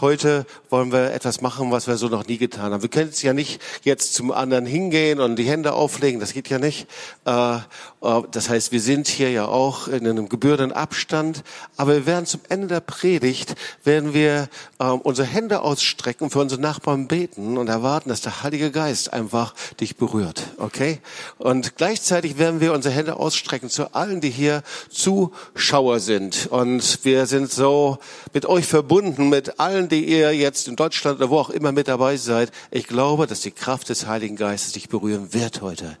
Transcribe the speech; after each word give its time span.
heute 0.00 0.46
wollen 0.70 0.92
wir 0.92 1.12
etwas 1.12 1.40
machen, 1.40 1.70
was 1.70 1.86
wir 1.86 1.96
so 1.96 2.08
noch 2.08 2.26
nie 2.26 2.38
getan 2.38 2.72
haben. 2.72 2.82
Wir 2.82 2.88
können 2.88 3.08
jetzt 3.08 3.22
ja 3.22 3.32
nicht 3.32 3.60
jetzt 3.82 4.14
zum 4.14 4.30
anderen 4.30 4.66
hingehen 4.66 5.20
und 5.20 5.36
die 5.36 5.44
Hände 5.44 5.72
auflegen, 5.72 6.20
das 6.20 6.32
geht 6.32 6.48
ja 6.48 6.58
nicht. 6.58 6.86
Äh, 7.24 7.56
äh, 7.56 8.22
das 8.30 8.48
heißt, 8.48 8.72
wir 8.72 8.80
sind 8.80 9.08
hier 9.08 9.30
ja 9.30 9.46
auch 9.46 9.88
in 9.88 10.06
einem 10.06 10.28
gebührenden 10.28 10.72
Abstand, 10.72 11.42
aber 11.76 11.94
wir 11.94 12.06
werden 12.06 12.26
zum 12.26 12.40
Ende 12.48 12.68
der 12.68 12.80
Predigt, 12.80 13.54
werden 13.84 14.14
wir 14.14 14.48
ähm, 14.80 15.00
unsere 15.00 15.26
Hände 15.26 15.60
ausstrecken, 15.60 16.30
für 16.30 16.40
unsere 16.40 16.60
Nachbarn 16.60 17.08
beten 17.08 17.58
und 17.58 17.68
erwarten, 17.68 18.08
dass 18.08 18.20
der 18.20 18.42
Heilige 18.42 18.70
Geist 18.70 19.12
einfach 19.12 19.54
dich 19.80 19.96
berührt, 19.96 20.42
okay? 20.58 21.00
Und 21.38 21.76
gleichzeitig 21.76 22.38
werden 22.38 22.60
wir 22.60 22.72
unsere 22.72 22.94
Hände 22.94 23.16
ausstrecken 23.16 23.70
zu 23.70 23.94
allen, 23.94 24.20
die 24.20 24.30
hier 24.30 24.62
Zuschauer 24.90 26.00
sind 26.00 26.46
und 26.46 27.04
wir 27.04 27.26
sind 27.26 27.50
so 27.50 27.98
mit 28.32 28.46
euch 28.46 28.66
verbunden, 28.66 29.28
mit 29.28 29.58
allen, 29.60 29.87
die 29.88 30.04
ihr 30.04 30.34
jetzt 30.34 30.68
in 30.68 30.76
Deutschland 30.76 31.18
oder 31.18 31.30
wo 31.30 31.38
auch 31.38 31.50
immer 31.50 31.72
mit 31.72 31.88
dabei 31.88 32.16
seid. 32.16 32.50
Ich 32.70 32.86
glaube, 32.86 33.26
dass 33.26 33.40
die 33.40 33.50
Kraft 33.50 33.88
des 33.88 34.06
Heiligen 34.06 34.36
Geistes 34.36 34.72
dich 34.72 34.88
berühren 34.88 35.32
wird 35.32 35.60
heute. 35.62 35.96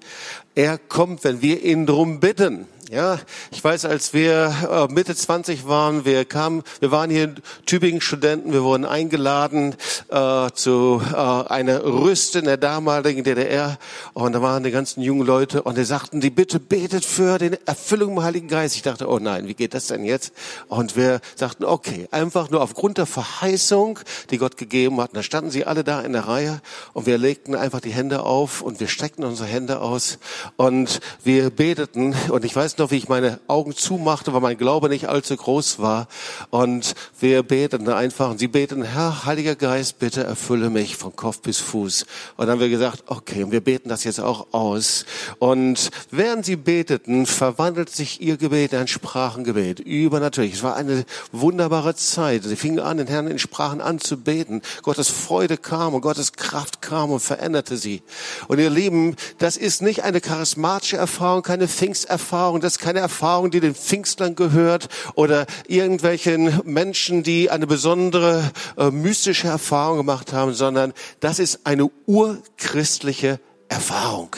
Er 0.54 0.78
kommt, 0.78 1.24
wenn 1.24 1.42
wir 1.42 1.62
ihn 1.64 1.86
drum 1.86 2.20
bitten. 2.20 2.66
Ja, 2.90 3.18
ich 3.50 3.62
weiß, 3.62 3.84
als 3.84 4.14
wir 4.14 4.88
äh, 4.88 4.90
Mitte 4.90 5.14
20 5.14 5.68
waren, 5.68 6.06
wir 6.06 6.24
kamen, 6.24 6.62
wir 6.80 6.90
waren 6.90 7.10
hier 7.10 7.34
Tübingen 7.66 8.00
Studenten, 8.00 8.54
wir 8.54 8.62
wurden 8.62 8.86
eingeladen 8.86 9.76
äh, 10.08 10.50
zu 10.54 11.02
äh, 11.12 11.14
einer 11.14 11.84
Rüste 11.84 12.38
in 12.38 12.46
der 12.46 12.56
damaligen 12.56 13.24
DDR 13.24 13.76
und 14.14 14.32
da 14.32 14.40
waren 14.40 14.62
die 14.62 14.70
ganzen 14.70 15.02
jungen 15.02 15.26
Leute 15.26 15.64
und 15.64 15.76
die 15.76 15.84
sagten, 15.84 16.22
die 16.22 16.30
bitte 16.30 16.60
betet 16.60 17.04
für 17.04 17.36
den 17.36 17.58
Erfüllung 17.66 18.12
im 18.12 18.22
Heiligen 18.22 18.48
Geist. 18.48 18.74
Ich 18.74 18.82
dachte, 18.82 19.06
oh 19.06 19.18
nein, 19.18 19.48
wie 19.48 19.54
geht 19.54 19.74
das 19.74 19.88
denn 19.88 20.06
jetzt? 20.06 20.32
Und 20.68 20.96
wir 20.96 21.20
sagten, 21.36 21.66
okay, 21.66 22.08
einfach 22.10 22.48
nur 22.48 22.62
aufgrund 22.62 22.96
der 22.96 23.04
Verheißung, 23.04 23.98
die 24.30 24.38
Gott 24.38 24.56
gegeben 24.56 24.98
hat. 25.02 25.10
Und 25.10 25.18
da 25.18 25.22
standen 25.22 25.50
sie 25.50 25.66
alle 25.66 25.84
da 25.84 26.00
in 26.00 26.14
der 26.14 26.26
Reihe 26.26 26.62
und 26.94 27.04
wir 27.04 27.18
legten 27.18 27.54
einfach 27.54 27.80
die 27.80 27.92
Hände 27.92 28.22
auf 28.22 28.62
und 28.62 28.80
wir 28.80 28.88
streckten 28.88 29.26
unsere 29.26 29.46
Hände 29.46 29.82
aus 29.82 30.18
und 30.56 31.00
wir 31.22 31.50
beteten 31.50 32.16
und 32.30 32.46
ich 32.46 32.56
weiß 32.56 32.77
noch, 32.78 32.90
wie 32.90 32.96
ich 32.96 33.08
meine 33.08 33.40
Augen 33.48 33.74
zumachte, 33.74 34.32
weil 34.32 34.40
mein 34.40 34.58
Glaube 34.58 34.88
nicht 34.88 35.08
allzu 35.08 35.36
groß 35.36 35.78
war. 35.78 36.08
Und 36.50 36.94
wir 37.20 37.42
beteten 37.42 37.88
einfach, 37.88 38.30
und 38.30 38.38
sie 38.38 38.48
beten, 38.48 38.82
Herr, 38.82 39.24
Heiliger 39.24 39.54
Geist, 39.54 39.98
bitte 39.98 40.24
erfülle 40.24 40.70
mich 40.70 40.96
von 40.96 41.14
Kopf 41.14 41.40
bis 41.40 41.58
Fuß. 41.58 42.06
Und 42.36 42.46
dann 42.46 42.54
haben 42.54 42.60
wir 42.60 42.68
gesagt, 42.68 43.04
okay, 43.06 43.42
und 43.42 43.52
wir 43.52 43.60
beten 43.60 43.88
das 43.88 44.04
jetzt 44.04 44.20
auch 44.20 44.48
aus. 44.52 45.04
Und 45.38 45.90
während 46.10 46.44
sie 46.44 46.56
beteten, 46.56 47.26
verwandelt 47.26 47.90
sich 47.90 48.20
ihr 48.20 48.36
Gebet 48.36 48.72
in 48.72 48.80
ein 48.80 48.88
Sprachengebet. 48.88 49.80
Übernatürlich. 49.80 50.54
Es 50.54 50.62
war 50.62 50.76
eine 50.76 51.04
wunderbare 51.32 51.94
Zeit. 51.94 52.44
Sie 52.44 52.56
fingen 52.56 52.80
an, 52.80 52.98
den 52.98 53.06
Herrn 53.06 53.28
in 53.28 53.38
Sprachen 53.38 53.80
anzubeten. 53.80 54.62
Gottes 54.82 55.08
Freude 55.08 55.56
kam 55.56 55.94
und 55.94 56.00
Gottes 56.00 56.32
Kraft 56.32 56.82
kam 56.82 57.10
und 57.10 57.20
veränderte 57.20 57.76
sie. 57.76 58.02
Und 58.48 58.58
ihr 58.58 58.70
Lieben, 58.70 59.16
das 59.38 59.56
ist 59.56 59.82
nicht 59.82 60.04
eine 60.04 60.20
charismatische 60.20 60.96
Erfahrung, 60.96 61.42
keine 61.42 61.68
Pfingsterfahrung, 61.68 62.60
das 62.68 62.78
keine 62.78 62.98
Erfahrung, 62.98 63.50
die 63.50 63.60
den 63.60 63.74
Pfingstlern 63.74 64.34
gehört 64.34 64.88
oder 65.14 65.46
irgendwelchen 65.68 66.60
Menschen, 66.64 67.22
die 67.22 67.50
eine 67.50 67.66
besondere 67.66 68.52
äh, 68.76 68.90
mystische 68.90 69.48
Erfahrung 69.48 69.96
gemacht 69.96 70.34
haben, 70.34 70.52
sondern 70.52 70.92
das 71.20 71.38
ist 71.38 71.60
eine 71.64 71.90
urchristliche 72.04 73.40
Erfahrung. 73.70 74.36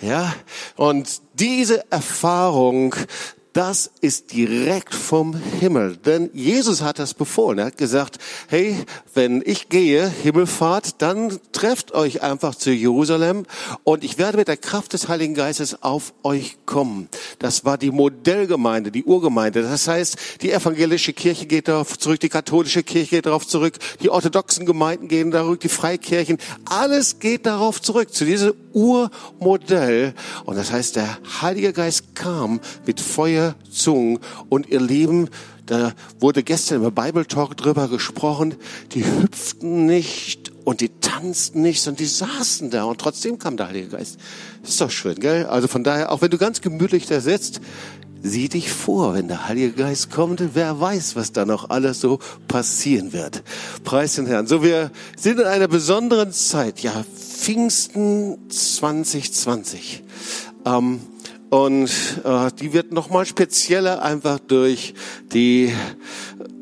Ja, 0.00 0.34
und 0.76 1.20
diese 1.34 1.84
Erfahrung, 1.90 2.94
das 3.56 3.90
ist 4.02 4.34
direkt 4.34 4.94
vom 4.94 5.34
Himmel. 5.34 5.96
Denn 5.96 6.28
Jesus 6.34 6.82
hat 6.82 6.98
das 6.98 7.14
befohlen. 7.14 7.58
Er 7.58 7.66
hat 7.66 7.78
gesagt, 7.78 8.18
hey, 8.48 8.76
wenn 9.14 9.42
ich 9.46 9.70
gehe, 9.70 10.06
Himmelfahrt, 10.22 11.00
dann 11.00 11.40
trefft 11.52 11.92
euch 11.92 12.22
einfach 12.22 12.54
zu 12.54 12.70
Jerusalem 12.70 13.46
und 13.82 14.04
ich 14.04 14.18
werde 14.18 14.36
mit 14.36 14.48
der 14.48 14.58
Kraft 14.58 14.92
des 14.92 15.08
Heiligen 15.08 15.32
Geistes 15.32 15.82
auf 15.82 16.12
euch 16.22 16.58
kommen. 16.66 17.08
Das 17.38 17.64
war 17.64 17.78
die 17.78 17.90
Modellgemeinde, 17.90 18.90
die 18.90 19.04
Urgemeinde. 19.04 19.62
Das 19.62 19.88
heißt, 19.88 20.42
die 20.42 20.52
evangelische 20.52 21.14
Kirche 21.14 21.46
geht 21.46 21.68
darauf 21.68 21.98
zurück, 21.98 22.20
die 22.20 22.28
katholische 22.28 22.82
Kirche 22.82 23.16
geht 23.16 23.26
darauf 23.26 23.46
zurück, 23.46 23.78
die 24.02 24.10
orthodoxen 24.10 24.66
Gemeinden 24.66 25.08
gehen 25.08 25.30
darauf, 25.30 25.56
die 25.56 25.70
Freikirchen. 25.70 26.36
Alles 26.66 27.20
geht 27.20 27.46
darauf 27.46 27.80
zurück, 27.80 28.12
zu 28.12 28.26
diesem 28.26 28.52
Urmodell. 28.76 30.12
Und 30.44 30.56
das 30.56 30.70
heißt, 30.70 30.96
der 30.96 31.18
Heilige 31.40 31.72
Geist 31.72 32.14
kam 32.14 32.60
mit 32.84 33.00
Feuer 33.00 33.54
Zungen. 33.70 34.18
Und 34.50 34.68
ihr 34.68 34.80
Lieben, 34.80 35.30
da 35.64 35.94
wurde 36.20 36.42
gestern 36.42 36.84
im 36.84 36.94
Bible 36.94 37.26
Talk 37.26 37.56
drüber 37.56 37.88
gesprochen, 37.88 38.54
die 38.92 39.04
hüpften 39.04 39.86
nicht 39.86 40.52
und 40.64 40.82
die 40.82 40.90
tanzten 41.00 41.62
nicht, 41.62 41.80
sondern 41.80 41.98
die 41.98 42.06
saßen 42.06 42.70
da 42.70 42.84
und 42.84 43.00
trotzdem 43.00 43.38
kam 43.38 43.56
der 43.56 43.68
Heilige 43.68 43.88
Geist. 43.88 44.18
ist 44.62 44.80
doch 44.80 44.90
schön, 44.90 45.14
gell? 45.14 45.46
Also 45.46 45.68
von 45.68 45.82
daher, 45.82 46.12
auch 46.12 46.20
wenn 46.20 46.30
du 46.30 46.38
ganz 46.38 46.60
gemütlich 46.60 47.06
da 47.06 47.20
sitzt, 47.20 47.60
sieh 48.28 48.48
dich 48.48 48.70
vor, 48.70 49.14
wenn 49.14 49.28
der 49.28 49.48
Heilige 49.48 49.72
Geist 49.72 50.10
kommt, 50.10 50.42
wer 50.54 50.80
weiß, 50.80 51.16
was 51.16 51.32
da 51.32 51.44
noch 51.44 51.70
alles 51.70 52.00
so 52.00 52.18
passieren 52.48 53.12
wird. 53.12 53.42
Preis 53.84 54.16
den 54.16 54.26
Herrn. 54.26 54.46
So, 54.46 54.62
wir 54.62 54.90
sind 55.16 55.40
in 55.40 55.46
einer 55.46 55.68
besonderen 55.68 56.32
Zeit, 56.32 56.80
ja, 56.80 57.04
Pfingsten 57.16 58.38
2020. 58.50 60.02
Ähm, 60.64 61.00
und 61.48 61.90
äh, 62.24 62.50
die 62.58 62.72
wird 62.72 62.92
nochmal 62.92 63.24
spezieller 63.24 64.02
einfach 64.02 64.40
durch 64.40 64.94
die 65.32 65.72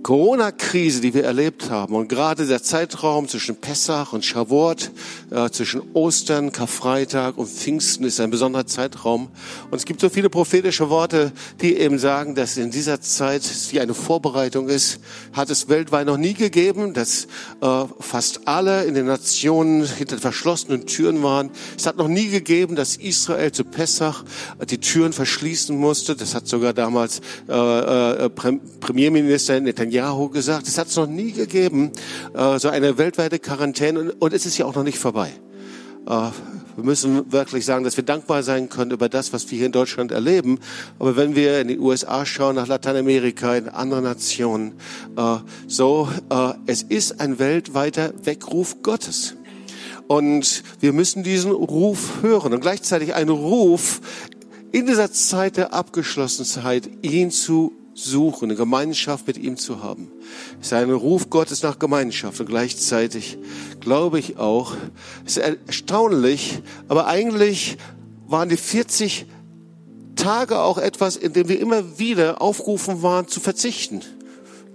Corona-Krise, 0.02 1.00
die 1.00 1.14
wir 1.14 1.24
erlebt 1.24 1.70
haben 1.70 1.94
und 1.94 2.08
gerade 2.08 2.46
der 2.46 2.62
Zeitraum 2.62 3.26
zwischen 3.26 3.56
Pessach 3.56 4.12
und 4.12 4.24
Shavuot, 4.24 4.90
äh, 5.30 5.48
zwischen 5.48 5.80
Ostern, 5.94 6.52
Karfreitag 6.52 7.38
und 7.38 7.48
Pfingsten 7.48 8.04
ist 8.04 8.20
ein 8.20 8.30
besonderer 8.30 8.66
Zeitraum. 8.66 9.28
Und 9.70 9.78
es 9.78 9.86
gibt 9.86 10.00
so 10.00 10.10
viele 10.10 10.28
prophetische 10.28 10.90
Worte, 10.90 11.32
die 11.62 11.76
eben 11.76 11.98
sagen, 11.98 12.34
dass 12.34 12.58
in 12.58 12.70
dieser 12.70 13.00
Zeit 13.00 13.42
wie 13.70 13.80
eine 13.80 13.94
Vorbereitung 13.94 14.68
ist, 14.68 15.00
hat 15.32 15.48
es 15.48 15.70
weltweit 15.70 16.06
noch 16.06 16.18
nie 16.18 16.34
gegeben, 16.34 16.92
dass 16.92 17.26
äh, 17.62 17.84
fast 17.98 18.46
alle 18.46 18.84
in 18.84 18.94
den 18.94 19.06
Nationen 19.06 19.86
hinter 19.86 20.18
verschlossenen 20.18 20.86
Türen 20.86 21.22
waren. 21.22 21.50
Es 21.78 21.86
hat 21.86 21.96
noch 21.96 22.08
nie 22.08 22.28
gegeben, 22.28 22.76
dass 22.76 22.96
Israel 22.96 23.52
zu 23.52 23.64
Pessach 23.64 24.22
die 24.68 24.78
Türen 24.78 25.14
verschließen 25.14 25.74
musste. 25.76 26.14
Das 26.14 26.34
hat 26.34 26.46
sogar 26.46 26.74
damals 26.74 27.22
äh, 27.48 28.26
äh, 28.26 28.28
Premierminister 28.28 29.63
Netanyahu 29.64 30.28
gesagt, 30.28 30.68
es 30.68 30.78
hat 30.78 30.88
es 30.88 30.96
noch 30.96 31.06
nie 31.06 31.32
gegeben, 31.32 31.90
äh, 32.34 32.58
so 32.58 32.68
eine 32.68 32.98
weltweite 32.98 33.38
Quarantäne 33.38 34.00
und, 34.00 34.10
und 34.10 34.32
es 34.32 34.46
ist 34.46 34.58
ja 34.58 34.66
auch 34.66 34.74
noch 34.74 34.84
nicht 34.84 34.98
vorbei. 34.98 35.30
Äh, 36.06 36.30
wir 36.76 36.84
müssen 36.84 37.30
wirklich 37.30 37.64
sagen, 37.64 37.84
dass 37.84 37.96
wir 37.96 38.04
dankbar 38.04 38.42
sein 38.42 38.68
können 38.68 38.90
über 38.90 39.08
das, 39.08 39.32
was 39.32 39.48
wir 39.50 39.58
hier 39.58 39.66
in 39.66 39.72
Deutschland 39.72 40.10
erleben. 40.10 40.58
Aber 40.98 41.16
wenn 41.16 41.36
wir 41.36 41.60
in 41.60 41.68
die 41.68 41.78
USA 41.78 42.26
schauen, 42.26 42.56
nach 42.56 42.66
Lateinamerika, 42.66 43.54
in 43.54 43.68
andere 43.68 44.02
Nationen, 44.02 44.72
äh, 45.16 45.36
so, 45.68 46.08
äh, 46.30 46.54
es 46.66 46.82
ist 46.82 47.20
ein 47.20 47.38
weltweiter 47.38 48.12
Weckruf 48.24 48.82
Gottes. 48.82 49.36
Und 50.08 50.64
wir 50.80 50.92
müssen 50.92 51.22
diesen 51.22 51.52
Ruf 51.52 52.22
hören 52.22 52.52
und 52.52 52.60
gleichzeitig 52.60 53.14
einen 53.14 53.30
Ruf 53.30 54.00
in 54.72 54.86
dieser 54.86 55.12
Zeit 55.12 55.56
der 55.56 55.72
Abgeschlossenheit, 55.72 56.90
ihn 57.02 57.30
zu 57.30 57.72
suchen, 57.94 58.46
eine 58.46 58.56
Gemeinschaft 58.56 59.26
mit 59.26 59.38
ihm 59.38 59.56
zu 59.56 59.82
haben. 59.82 60.10
Es 60.60 60.66
ist 60.66 60.72
ein 60.72 60.90
Ruf 60.90 61.30
Gottes 61.30 61.62
nach 61.62 61.78
Gemeinschaft 61.78 62.40
und 62.40 62.46
gleichzeitig 62.46 63.38
glaube 63.80 64.18
ich 64.18 64.36
auch, 64.36 64.74
es 65.24 65.36
ist 65.36 65.56
erstaunlich, 65.66 66.60
aber 66.88 67.06
eigentlich 67.06 67.78
waren 68.26 68.48
die 68.48 68.56
40 68.56 69.26
Tage 70.16 70.60
auch 70.60 70.78
etwas, 70.78 71.16
in 71.16 71.32
dem 71.32 71.48
wir 71.48 71.60
immer 71.60 71.98
wieder 71.98 72.40
aufgerufen 72.40 73.02
waren 73.02 73.28
zu 73.28 73.40
verzichten. 73.40 74.02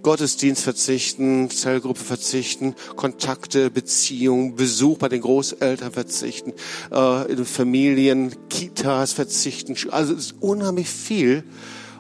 Gottesdienst 0.01 0.63
verzichten, 0.63 1.49
Zellgruppe 1.49 1.99
verzichten, 1.99 2.75
Kontakte, 2.95 3.69
Beziehungen, 3.69 4.55
Besuch 4.55 4.97
bei 4.97 5.09
den 5.09 5.21
Großeltern 5.21 5.91
verzichten, 5.91 6.53
äh, 6.91 7.31
in 7.31 7.43
Familien, 7.45 8.33
Kitas 8.49 9.11
verzichten. 9.11 9.75
Also 9.91 10.13
es 10.13 10.19
ist 10.19 10.35
unheimlich 10.39 10.89
viel. 10.89 11.43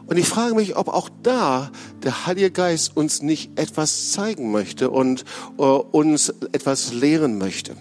Und 0.09 0.17
ich 0.17 0.27
frage 0.27 0.55
mich, 0.55 0.75
ob 0.75 0.87
auch 0.87 1.07
da 1.21 1.69
der 2.01 2.25
Heilige 2.25 2.49
Geist 2.49 2.97
uns 2.97 3.21
nicht 3.21 3.59
etwas 3.59 4.11
zeigen 4.11 4.51
möchte 4.51 4.89
und 4.89 5.23
uh, 5.59 5.83
uns 5.91 6.33
etwas 6.51 6.93
lehren 6.93 7.37
möchte. 7.37 7.75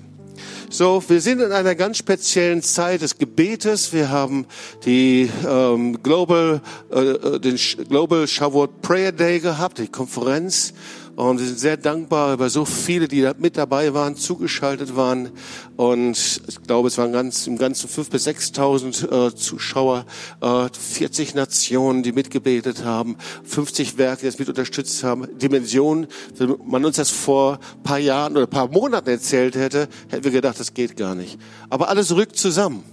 So, 0.68 1.02
wir 1.08 1.22
sind 1.22 1.40
in 1.40 1.52
einer 1.52 1.74
ganz 1.74 1.96
speziellen 1.96 2.60
Zeit 2.60 3.00
des 3.00 3.16
Gebetes. 3.16 3.94
Wir 3.94 4.10
haben 4.10 4.44
die 4.84 5.30
ähm, 5.46 6.02
Global, 6.02 6.60
äh, 6.90 7.40
den 7.40 7.56
Global 7.88 8.28
Shavuot 8.28 8.82
Prayer 8.82 9.12
Day 9.12 9.40
gehabt, 9.40 9.78
die 9.78 9.88
Konferenz 9.88 10.74
Und 11.18 11.40
wir 11.40 11.46
sind 11.46 11.58
sehr 11.58 11.76
dankbar 11.76 12.34
über 12.34 12.48
so 12.48 12.64
viele, 12.64 13.08
die 13.08 13.22
da 13.22 13.34
mit 13.36 13.56
dabei 13.56 13.92
waren, 13.92 14.14
zugeschaltet 14.14 14.94
waren. 14.94 15.32
Und 15.76 16.40
ich 16.46 16.62
glaube, 16.62 16.86
es 16.86 16.96
waren 16.96 17.10
ganz, 17.10 17.48
im 17.48 17.58
Ganzen 17.58 17.88
fünf 17.88 18.08
bis 18.08 18.22
sechstausend 18.22 19.02
äh, 19.10 19.34
Zuschauer, 19.34 20.06
äh, 20.40 20.68
40 20.72 21.34
Nationen, 21.34 22.04
die 22.04 22.12
mitgebetet 22.12 22.84
haben, 22.84 23.16
50 23.42 23.98
Werke, 23.98 24.20
die 24.20 24.26
es 24.28 24.38
mit 24.38 24.48
unterstützt 24.48 25.02
haben. 25.02 25.26
Dimension, 25.36 26.06
wenn 26.36 26.54
man 26.64 26.84
uns 26.84 26.94
das 26.94 27.10
vor 27.10 27.58
paar 27.82 27.98
Jahren 27.98 28.36
oder 28.36 28.46
paar 28.46 28.68
Monaten 28.68 29.08
erzählt 29.08 29.56
hätte, 29.56 29.88
hätten 30.10 30.22
wir 30.22 30.30
gedacht, 30.30 30.60
das 30.60 30.72
geht 30.72 30.96
gar 30.96 31.16
nicht. 31.16 31.36
Aber 31.68 31.88
alles 31.88 32.14
rückt 32.14 32.36
zusammen. 32.36 32.84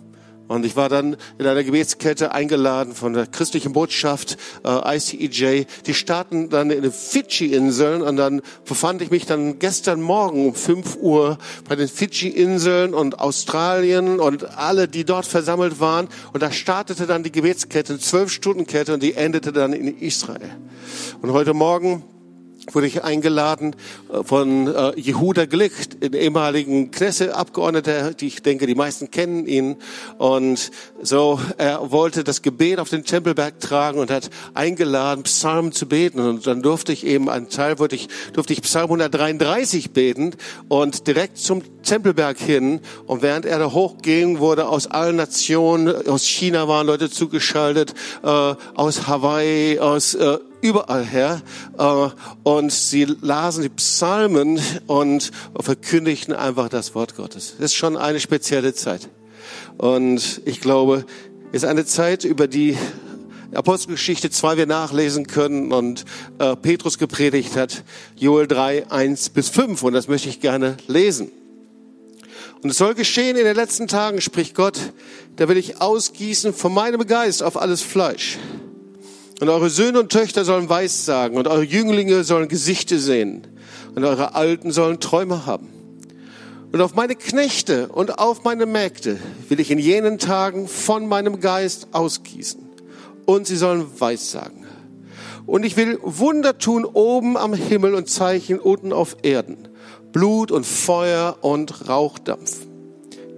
Und 0.48 0.66
ich 0.66 0.76
war 0.76 0.90
dann 0.90 1.18
in 1.40 1.48
einer 1.48 1.64
Gebetskette 1.64 2.32
eingeladen 2.32 2.94
von 2.94 3.14
der 3.14 3.26
christlichen 3.26 3.74
Botschaft, 3.74 4.38
äh, 4.64 4.96
ICEJ. 4.96 5.66
Die 5.88 5.94
starten 5.94 6.50
dann 6.50 6.70
in 6.70 6.84
den 6.84 6.92
Fidschi-Inseln 6.92 8.02
und 8.02 8.18
dann 8.18 8.42
befand 8.66 9.02
ich 9.02 9.10
mich 9.10 9.26
dann 9.26 9.58
gestern 9.58 10.02
Morgen 10.02 10.48
um 10.48 10.54
5 10.54 10.98
Uhr 10.98 11.38
bei 11.68 11.76
den 11.76 11.88
Fidschi-Inseln 11.88 12.94
und 12.94 13.20
Australien 13.20 14.20
und 14.20 14.58
alle, 14.58 14.88
die 14.88 15.04
dort 15.04 15.26
versammelt 15.26 15.80
waren. 15.80 16.08
Und 16.34 16.44
da 16.44 16.52
startete 16.52 17.08
dann 17.08 17.24
die 17.24 17.32
Gebetskette, 17.32 17.94
eine 17.94 18.00
Zwölf-Stunden-Kette 18.00 18.94
und 18.94 19.02
die 19.02 19.16
endete 19.16 19.52
dann 19.52 19.74
in 19.74 19.98
Israel. 19.98 20.52
Und 21.22 21.32
heute 21.32 21.54
Morgen 21.54 22.04
wurde 22.72 22.88
ich 22.88 23.04
eingeladen 23.04 23.76
äh, 24.12 24.24
von 24.24 24.68
äh, 24.68 25.00
Jehuda 25.00 25.46
Glick, 25.46 26.00
den 26.00 26.14
ehemaligen 26.14 26.92
Knesset-Abgeordneter, 26.92 28.14
die 28.14 28.28
ich 28.28 28.42
denke, 28.42 28.66
die 28.66 28.76
meisten 28.76 29.12
kennen 29.12 29.46
ihn. 29.46 29.78
Und 30.18 30.72
so, 31.02 31.40
er 31.58 31.92
wollte 31.92 32.24
das 32.24 32.42
Gebet 32.42 32.80
auf 32.80 32.90
den 32.90 33.04
Tempelberg 33.04 33.60
tragen 33.60 34.00
und 34.00 34.12
hat 34.12 34.30
eingeladen, 34.54 35.24
Psalm 35.24 35.72
zu 35.72 35.88
beten. 35.88 36.20
Und 36.20 36.48
dann 36.48 36.62
durfte 36.62 36.94
ich 36.94 37.06
eben, 37.06 37.30
einen 37.30 37.50
Teil 37.50 37.76
durfte 37.76 37.96
ich, 37.96 38.08
durfte 38.34 38.54
ich 38.54 38.62
Psalm 38.62 38.86
133 38.86 39.92
beten 39.92 40.32
und 40.68 41.08
direkt 41.08 41.38
zum 41.38 41.62
Tempelberg 41.84 42.38
hin. 42.38 42.82
Und 43.06 43.22
während 43.22 43.46
er 43.46 43.60
da 43.60 43.72
hochging, 43.72 44.40
wurde 44.40 44.68
aus 44.68 44.88
allen 44.88 45.16
Nationen, 45.16 46.08
aus 46.08 46.26
China 46.26 46.68
waren 46.68 46.88
Leute 46.88 47.10
zugeschaltet, 47.10 47.94
äh, 48.24 48.28
aus 48.28 49.08
Hawaii, 49.08 49.80
aus 49.80 50.16
äh, 50.16 50.38
überall 50.66 51.06
her. 51.06 51.42
Äh, 51.78 52.10
und 52.44 52.72
sie 52.72 53.06
lasen 53.06 53.64
die 53.64 53.70
Psalmen 53.70 54.60
und 54.88 55.32
verkündigten 55.60 56.34
einfach 56.34 56.70
das 56.70 56.96
Wort 56.96 57.16
Gottes. 57.16 57.56
Das 57.58 57.72
ist 57.72 57.76
schon 57.76 57.98
eine 57.98 58.20
spezielle 58.20 58.74
Zeit. 58.74 59.10
Und 59.78 60.42
ich 60.46 60.60
glaube, 60.62 61.06
es 61.52 61.64
ist 61.64 61.70
eine 61.70 61.86
Zeit, 61.86 62.24
über 62.24 62.48
die 62.48 62.78
Apostelgeschichte 63.54 64.30
2 64.30 64.58
wir 64.58 64.66
nachlesen 64.66 65.28
können 65.28 65.72
und 65.72 66.04
äh, 66.40 66.56
Petrus 66.56 66.98
gepredigt 66.98 67.56
hat, 67.56 67.84
Joel 68.16 68.48
3, 68.48 68.92
1 68.92 69.30
bis 69.30 69.50
5. 69.50 69.84
Und 69.84 69.94
das 69.94 70.08
möchte 70.08 70.30
ich 70.30 70.42
gerne 70.42 70.78
lesen. 70.88 71.32
Und 72.62 72.72
es 72.72 72.78
soll 72.78 72.96
geschehen 72.96 73.38
in 73.38 73.46
den 73.46 73.56
letzten 73.56 73.88
Tagen, 73.88 74.22
spricht 74.22 74.56
Gott, 74.56 74.80
da 75.36 75.48
will 75.48 75.58
ich 75.58 75.82
ausgießen 75.82 76.54
von 76.54 76.74
meinem 76.74 77.06
Geist 77.06 77.44
auf 77.44 77.58
alles 77.58 77.82
Fleisch. 77.82 78.38
Und 79.42 79.50
eure 79.50 79.70
Söhne 79.70 80.00
und 80.00 80.12
Töchter 80.12 80.46
sollen 80.46 80.70
Weissagen 80.70 81.38
und 81.38 81.48
eure 81.48 81.64
Jünglinge 81.64 82.24
sollen 82.24 82.48
Gesichte 82.48 83.00
sehen 83.00 83.46
und 83.94 84.04
eure 84.06 84.34
Alten 84.34 84.72
sollen 84.72 85.00
Träume 85.00 85.46
haben. 85.46 85.70
Und 86.72 86.82
auf 86.82 86.96
meine 86.96 87.16
Knechte 87.16 87.90
und 87.90 88.20
auf 88.20 88.44
meine 88.44 88.66
Mägde 88.66 89.20
will 89.50 89.60
ich 89.60 89.72
in 89.72 89.80
jenen 89.80 90.20
Tagen 90.20 90.68
von 90.68 91.08
meinem 91.08 91.40
Geist 91.40 91.88
ausgießen. 91.92 92.62
Und 93.26 93.48
sie 93.48 93.56
sollen 93.56 93.86
Weissagen. 93.98 94.66
Und 95.46 95.64
ich 95.64 95.78
will 95.78 96.00
Wunder 96.02 96.58
tun 96.58 96.86
oben 96.86 97.38
am 97.38 97.54
Himmel 97.54 97.94
und 97.94 98.10
Zeichen 98.10 98.60
unten 98.60 98.94
auf 98.94 99.18
Erden. 99.24 99.68
Blut 100.12 100.52
und 100.52 100.66
Feuer 100.66 101.38
und 101.42 101.88
Rauchdampf. 101.88 102.66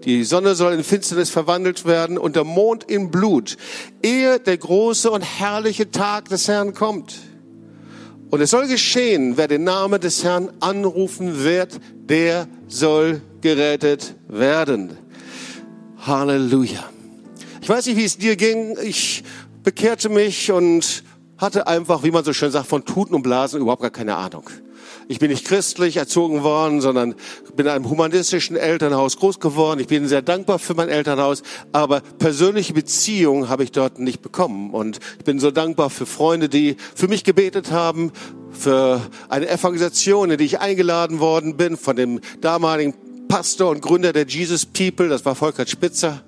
Die 0.08 0.24
Sonne 0.24 0.56
soll 0.56 0.72
in 0.72 0.86
Finsternis 0.86 1.30
verwandelt 1.30 1.84
werden 1.84 2.18
und 2.18 2.38
der 2.38 2.46
Mond 2.46 2.86
in 2.86 3.12
Blut, 3.12 3.58
ehe 4.02 4.40
der 4.40 4.58
große 4.58 5.12
und 5.12 5.22
herrliche 5.22 5.92
Tag 5.92 6.30
des 6.30 6.48
Herrn 6.48 6.74
kommt. 6.74 7.18
Und 8.30 8.40
es 8.40 8.52
soll 8.52 8.70
geschehen, 8.70 9.36
wer 9.36 9.50
den 9.50 9.66
Namen 9.66 10.00
des 10.00 10.24
Herrn 10.24 10.50
anrufen 10.62 11.44
wird, 11.44 11.82
der 11.94 12.48
soll 12.70 13.20
gerettet 13.42 14.16
werden. 14.30 14.96
Halleluja. 15.98 16.86
Ich 17.62 17.68
weiß 17.68 17.88
nicht, 17.88 17.98
wie 17.98 18.06
es 18.06 18.18
dir 18.18 18.38
ging. 18.38 18.78
Ich 18.82 19.26
bekehrte 19.64 20.08
mich 20.08 20.50
und 20.54 21.04
hatte 21.38 21.68
einfach, 21.68 22.04
wie 22.04 22.12
man 22.12 22.24
so 22.24 22.32
schön 22.32 22.52
sagt, 22.52 22.68
von 22.68 22.86
Tuten 22.86 23.14
und 23.14 23.24
Blasen 23.24 23.60
überhaupt 23.60 23.82
gar 23.82 23.92
keine 23.92 24.16
Ahnung. 24.16 24.50
Ich 25.10 25.20
bin 25.20 25.32
nicht 25.32 25.46
christlich 25.46 25.98
erzogen 25.98 26.44
worden, 26.44 26.82
sondern 26.82 27.16
bin 27.56 27.66
in 27.66 27.72
einem 27.72 27.90
humanistischen 27.90 28.56
Elternhaus 28.56 29.18
groß 29.18 29.40
geworden. 29.40 29.80
Ich 29.80 29.88
bin 29.88 30.08
sehr 30.08 30.22
dankbar 30.22 30.60
für 30.60 30.74
mein 30.74 30.90
Elternhaus, 30.90 31.44
aber 31.72 32.02
persönliche 32.20 32.74
Beziehungen 32.74 33.50
habe 33.50 33.64
ich 33.64 33.72
dort 33.72 34.00
nicht 34.00 34.22
bekommen. 34.22 34.72
Und 34.72 35.00
ich 35.18 35.26
bin 35.26 35.40
so 35.40 35.50
dankbar 35.52 35.90
für 35.90 36.06
Freunde, 36.06 36.50
die 36.50 36.78
für 36.96 37.08
mich 37.08 37.24
gebetet 37.24 37.72
haben, 37.72 38.12
für 38.52 39.02
eine 39.30 39.50
Evangelisation, 39.50 40.32
in 40.32 40.38
die 40.38 40.46
ich 40.46 40.60
eingeladen 40.60 41.20
worden 41.20 41.58
bin 41.58 41.78
von 41.78 41.96
dem 41.96 42.20
damaligen 42.42 42.94
Pastor 43.28 43.72
und 43.72 43.82
Gründer 43.82 44.14
der 44.14 44.26
Jesus 44.26 44.66
People, 44.66 45.10
das 45.10 45.26
war 45.26 45.36
Volker 45.36 45.66
Spitzer. 45.68 46.22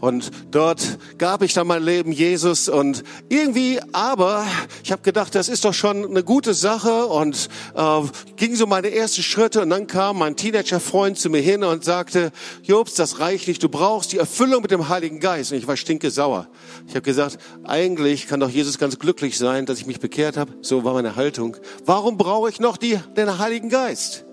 Und 0.00 0.30
dort 0.50 0.98
gab 1.18 1.42
ich 1.42 1.54
dann 1.54 1.66
mein 1.66 1.82
Leben 1.82 2.12
Jesus 2.12 2.68
und 2.68 3.02
irgendwie, 3.28 3.80
aber 3.92 4.46
ich 4.84 4.92
habe 4.92 5.02
gedacht, 5.02 5.34
das 5.34 5.48
ist 5.48 5.64
doch 5.64 5.72
schon 5.72 6.04
eine 6.04 6.22
gute 6.22 6.52
Sache 6.54 7.06
und 7.06 7.48
äh, 7.74 8.00
ging 8.36 8.54
so 8.56 8.66
meine 8.66 8.94
ersten 8.94 9.22
Schritte 9.22 9.62
und 9.62 9.70
dann 9.70 9.86
kam 9.86 10.18
mein 10.18 10.36
Teenager-Freund 10.36 11.18
zu 11.18 11.30
mir 11.30 11.40
hin 11.40 11.64
und 11.64 11.84
sagte, 11.84 12.30
Jobs, 12.62 12.94
das 12.94 13.20
reicht 13.20 13.48
nicht, 13.48 13.62
du 13.62 13.68
brauchst 13.68 14.12
die 14.12 14.18
Erfüllung 14.18 14.62
mit 14.62 14.70
dem 14.70 14.88
Heiligen 14.88 15.20
Geist. 15.20 15.52
Und 15.52 15.58
ich 15.58 15.66
war 15.66 15.76
stinke 15.76 16.10
sauer. 16.10 16.48
Ich 16.86 16.94
habe 16.94 17.02
gesagt, 17.02 17.38
eigentlich 17.64 18.26
kann 18.26 18.40
doch 18.40 18.50
Jesus 18.50 18.78
ganz 18.78 18.98
glücklich 18.98 19.38
sein, 19.38 19.66
dass 19.66 19.78
ich 19.78 19.86
mich 19.86 20.00
bekehrt 20.00 20.36
habe. 20.36 20.52
So 20.60 20.84
war 20.84 20.94
meine 20.94 21.16
Haltung. 21.16 21.56
Warum 21.84 22.16
brauche 22.16 22.50
ich 22.50 22.60
noch 22.60 22.76
die, 22.76 22.98
den 23.16 23.38
Heiligen 23.38 23.70
Geist? 23.70 24.24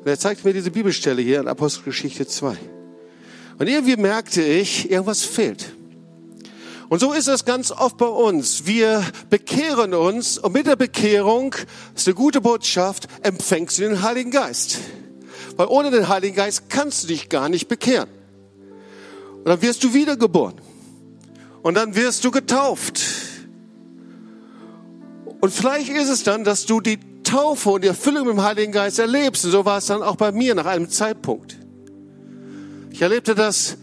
Und 0.00 0.06
er 0.06 0.18
zeigt 0.18 0.44
mir 0.44 0.52
diese 0.52 0.70
Bibelstelle 0.70 1.22
hier 1.22 1.40
in 1.40 1.48
Apostelgeschichte 1.48 2.26
2. 2.26 2.77
Und 3.58 3.66
irgendwie 3.66 3.96
merkte 3.96 4.42
ich, 4.42 4.90
irgendwas 4.90 5.22
fehlt. 5.22 5.72
Und 6.88 7.00
so 7.00 7.12
ist 7.12 7.28
es 7.28 7.44
ganz 7.44 7.70
oft 7.70 7.98
bei 7.98 8.06
uns. 8.06 8.66
Wir 8.66 9.04
bekehren 9.28 9.92
uns 9.92 10.38
und 10.38 10.54
mit 10.54 10.66
der 10.66 10.76
Bekehrung, 10.76 11.50
das 11.92 12.02
ist 12.02 12.08
eine 12.08 12.14
gute 12.14 12.40
Botschaft, 12.40 13.08
empfängst 13.22 13.78
du 13.78 13.82
den 13.82 14.02
Heiligen 14.02 14.30
Geist. 14.30 14.78
Weil 15.56 15.66
ohne 15.66 15.90
den 15.90 16.08
Heiligen 16.08 16.36
Geist 16.36 16.70
kannst 16.70 17.02
du 17.02 17.08
dich 17.08 17.28
gar 17.28 17.48
nicht 17.48 17.68
bekehren. 17.68 18.08
Und 19.38 19.44
dann 19.44 19.60
wirst 19.60 19.84
du 19.84 19.92
wiedergeboren. 19.92 20.54
Und 21.62 21.74
dann 21.74 21.94
wirst 21.94 22.24
du 22.24 22.30
getauft. 22.30 23.02
Und 25.40 25.52
vielleicht 25.52 25.90
ist 25.90 26.08
es 26.08 26.22
dann, 26.22 26.44
dass 26.44 26.64
du 26.64 26.80
die 26.80 26.98
Taufe 27.22 27.70
und 27.70 27.84
die 27.84 27.88
Erfüllung 27.88 28.26
mit 28.26 28.36
dem 28.36 28.42
Heiligen 28.42 28.72
Geist 28.72 28.98
erlebst. 28.98 29.44
Und 29.44 29.50
so 29.50 29.64
war 29.64 29.78
es 29.78 29.86
dann 29.86 30.02
auch 30.02 30.16
bei 30.16 30.32
mir 30.32 30.54
nach 30.54 30.66
einem 30.66 30.88
Zeitpunkt. 30.88 31.58
Ich 32.98 33.02
erlebte 33.02 33.36
das 33.36 33.76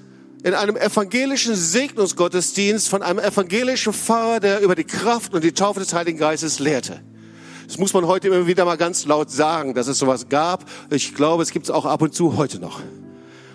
in 0.44 0.54
einem 0.54 0.76
evangelischen 0.76 1.56
Segnungsgottesdienst 1.56 2.90
von 2.90 3.02
einem 3.02 3.20
evangelischen 3.20 3.94
Pfarrer, 3.94 4.42
der 4.42 4.60
über 4.60 4.76
die 4.76 4.84
Kraft 4.84 5.34
und 5.34 5.42
die 5.42 5.54
Taufe 5.54 5.80
des 5.80 5.94
Heiligen 5.94 6.20
Geistes 6.20 6.60
lehrte. 6.60 7.00
Das 7.66 7.78
muss 7.78 7.94
man 7.94 8.08
heute 8.08 8.28
immer 8.28 8.46
wieder 8.46 8.66
mal 8.66 8.76
ganz 8.76 9.06
laut 9.06 9.32
sagen, 9.32 9.74
dass 9.74 9.88
es 9.88 10.00
sowas 10.00 10.28
gab. 10.28 10.70
Ich 10.90 11.16
glaube, 11.16 11.44
es 11.44 11.52
gibt 11.52 11.68
es 11.68 11.72
auch 11.72 11.86
ab 11.86 12.02
und 12.02 12.14
zu 12.14 12.36
heute 12.36 12.60
noch. 12.60 12.82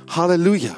Halleluja. 0.09 0.75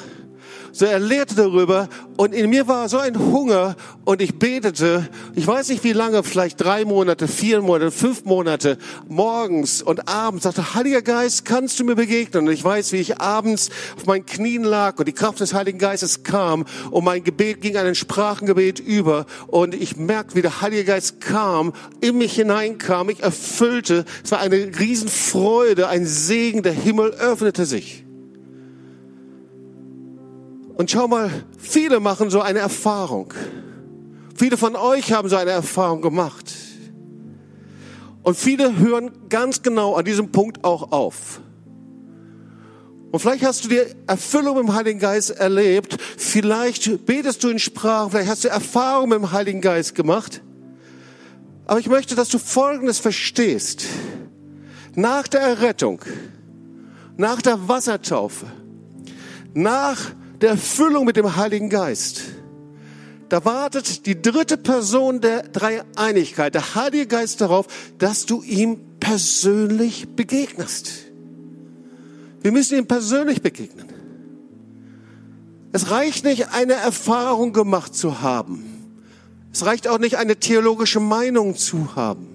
So 0.75 0.87
er 0.87 0.99
lehrte 0.99 1.35
darüber 1.35 1.91
und 2.17 2.35
in 2.35 2.49
mir 2.49 2.67
war 2.67 2.89
so 2.89 2.97
ein 2.97 3.19
Hunger 3.19 3.77
und 4.07 4.23
ich 4.23 4.39
betete, 4.39 5.07
ich 5.35 5.47
weiß 5.47 5.69
nicht 5.69 5.85
wie 5.85 5.93
lange, 5.93 6.23
vielleicht 6.23 6.63
drei 6.63 6.87
Monate, 6.87 7.29
vier 7.29 7.61
Monate, 7.61 7.91
fünf 7.91 8.25
Monate, 8.25 8.79
morgens 9.07 9.83
und 9.83 10.09
abends, 10.09 10.45
sagte, 10.45 10.75
Heiliger 10.75 11.03
Geist, 11.03 11.45
kannst 11.45 11.79
du 11.79 11.85
mir 11.85 11.95
begegnen? 11.95 12.47
Und 12.47 12.55
ich 12.55 12.65
weiß, 12.65 12.93
wie 12.93 12.97
ich 12.97 13.21
abends 13.21 13.69
auf 13.97 14.07
meinen 14.07 14.25
Knien 14.25 14.65
lag 14.65 14.99
und 14.99 15.07
die 15.07 15.13
Kraft 15.13 15.41
des 15.41 15.53
Heiligen 15.53 15.79
Geistes 15.79 16.23
kam 16.23 16.65
und 16.91 17.05
mein 17.05 17.23
Gebet 17.23 17.61
ging 17.61 17.77
ein 17.77 17.95
Sprachengebet 17.95 18.81
über 18.81 19.27
und 19.49 19.75
ich 19.75 19.97
merkte, 19.97 20.37
wie 20.37 20.43
der 20.43 20.63
Heilige 20.63 20.85
Geist 20.85 21.21
kam, 21.21 21.75
in 22.01 22.17
mich 22.17 22.33
hineinkam, 22.35 23.09
mich 23.09 23.23
erfüllte. 23.23 24.07
Es 24.25 24.33
war 24.33 24.41
eine 24.41 24.57
Riesenfreude, 24.57 25.89
ein 25.89 26.07
Segen, 26.07 26.63
der 26.63 26.73
Himmel 26.73 27.11
öffnete 27.11 27.67
sich. 27.67 28.02
Und 30.75 30.91
schau 30.91 31.07
mal, 31.09 31.31
viele 31.59 32.01
machen 32.01 32.31
so 32.31 32.41
eine 32.41 32.61
Erfahrung. 32.61 33.33
Viele 34.35 34.57
von 34.57 34.77
euch 34.77 35.13
haben 35.13 35.29
so 35.29 35.37
eine 35.37 35.51
Erfahrung 35.51 36.03
gemacht. 36.03 36.53
Und 38.23 38.37
viele 38.37 38.79
hören 38.79 39.11
ganz 39.29 39.63
genau 39.63 39.95
an 39.95 40.05
diesem 40.05 40.33
Punkt 40.33 40.65
auch 40.65 40.93
auf. 40.93 41.41
Und 43.11 43.21
vielleicht 43.21 43.45
hast 43.45 43.65
du 43.65 43.69
die 43.69 43.83
Erfüllung 44.07 44.59
im 44.59 44.75
Heiligen 44.75 44.99
Geist 44.99 45.31
erlebt. 45.31 45.99
Vielleicht 46.17 47.05
betest 47.05 47.45
du 47.45 47.49
in 47.49 47.59
Sprachen. 47.59 48.11
Vielleicht 48.11 48.31
hast 48.31 48.45
du 48.45 48.49
Erfahrung 48.49 49.11
dem 49.11 49.33
Heiligen 49.33 49.61
Geist 49.61 49.95
gemacht. 49.95 50.41
Aber 51.67 51.79
ich 51.79 51.89
möchte, 51.89 52.15
dass 52.15 52.31
du 52.31 52.39
Folgendes 52.39 52.99
verstehst. 52.99 53.85
nach 54.95 55.27
der 55.29 55.41
Errettung, 55.41 56.01
nach 57.17 57.41
der 57.41 57.69
Wassertaufe, 57.69 58.47
nach 59.55 60.13
der 60.43 60.51
Erfüllung 60.51 61.07
mit 61.07 61.17
dem 61.17 61.37
Heiligen 61.37 61.71
Geist, 61.71 62.23
da 63.29 63.45
wartet 63.45 64.05
die 64.05 64.21
dritte 64.21 64.59
Person 64.59 65.21
der 65.23 65.45
Dreieinigkeit, 65.45 66.55
der 66.55 66.75
Heilige 66.75 67.07
Geist 67.07 67.41
darauf, 67.41 67.67
dass 67.97 68.27
du 68.27 68.43
ihm 68.43 68.79
persönlich 69.01 70.09
begegnest. 70.15 70.91
Wir 72.43 72.53
müssen 72.53 72.77
ihm 72.77 72.87
persönlich 72.87 73.41
begegnen. 73.41 73.87
Es 75.73 75.91
reicht 75.91 76.25
nicht, 76.25 76.49
eine 76.53 76.75
Erfahrung 76.75 77.55
gemacht 77.55 77.95
zu 77.95 78.21
haben. 78.21 78.65
Es 79.53 79.65
reicht 79.65 79.89
auch 79.89 79.99
nicht, 79.99 80.19
eine 80.19 80.37
theologische 80.37 81.01
Meinung 81.01 81.57
zu 81.57 81.97
haben. 81.97 82.27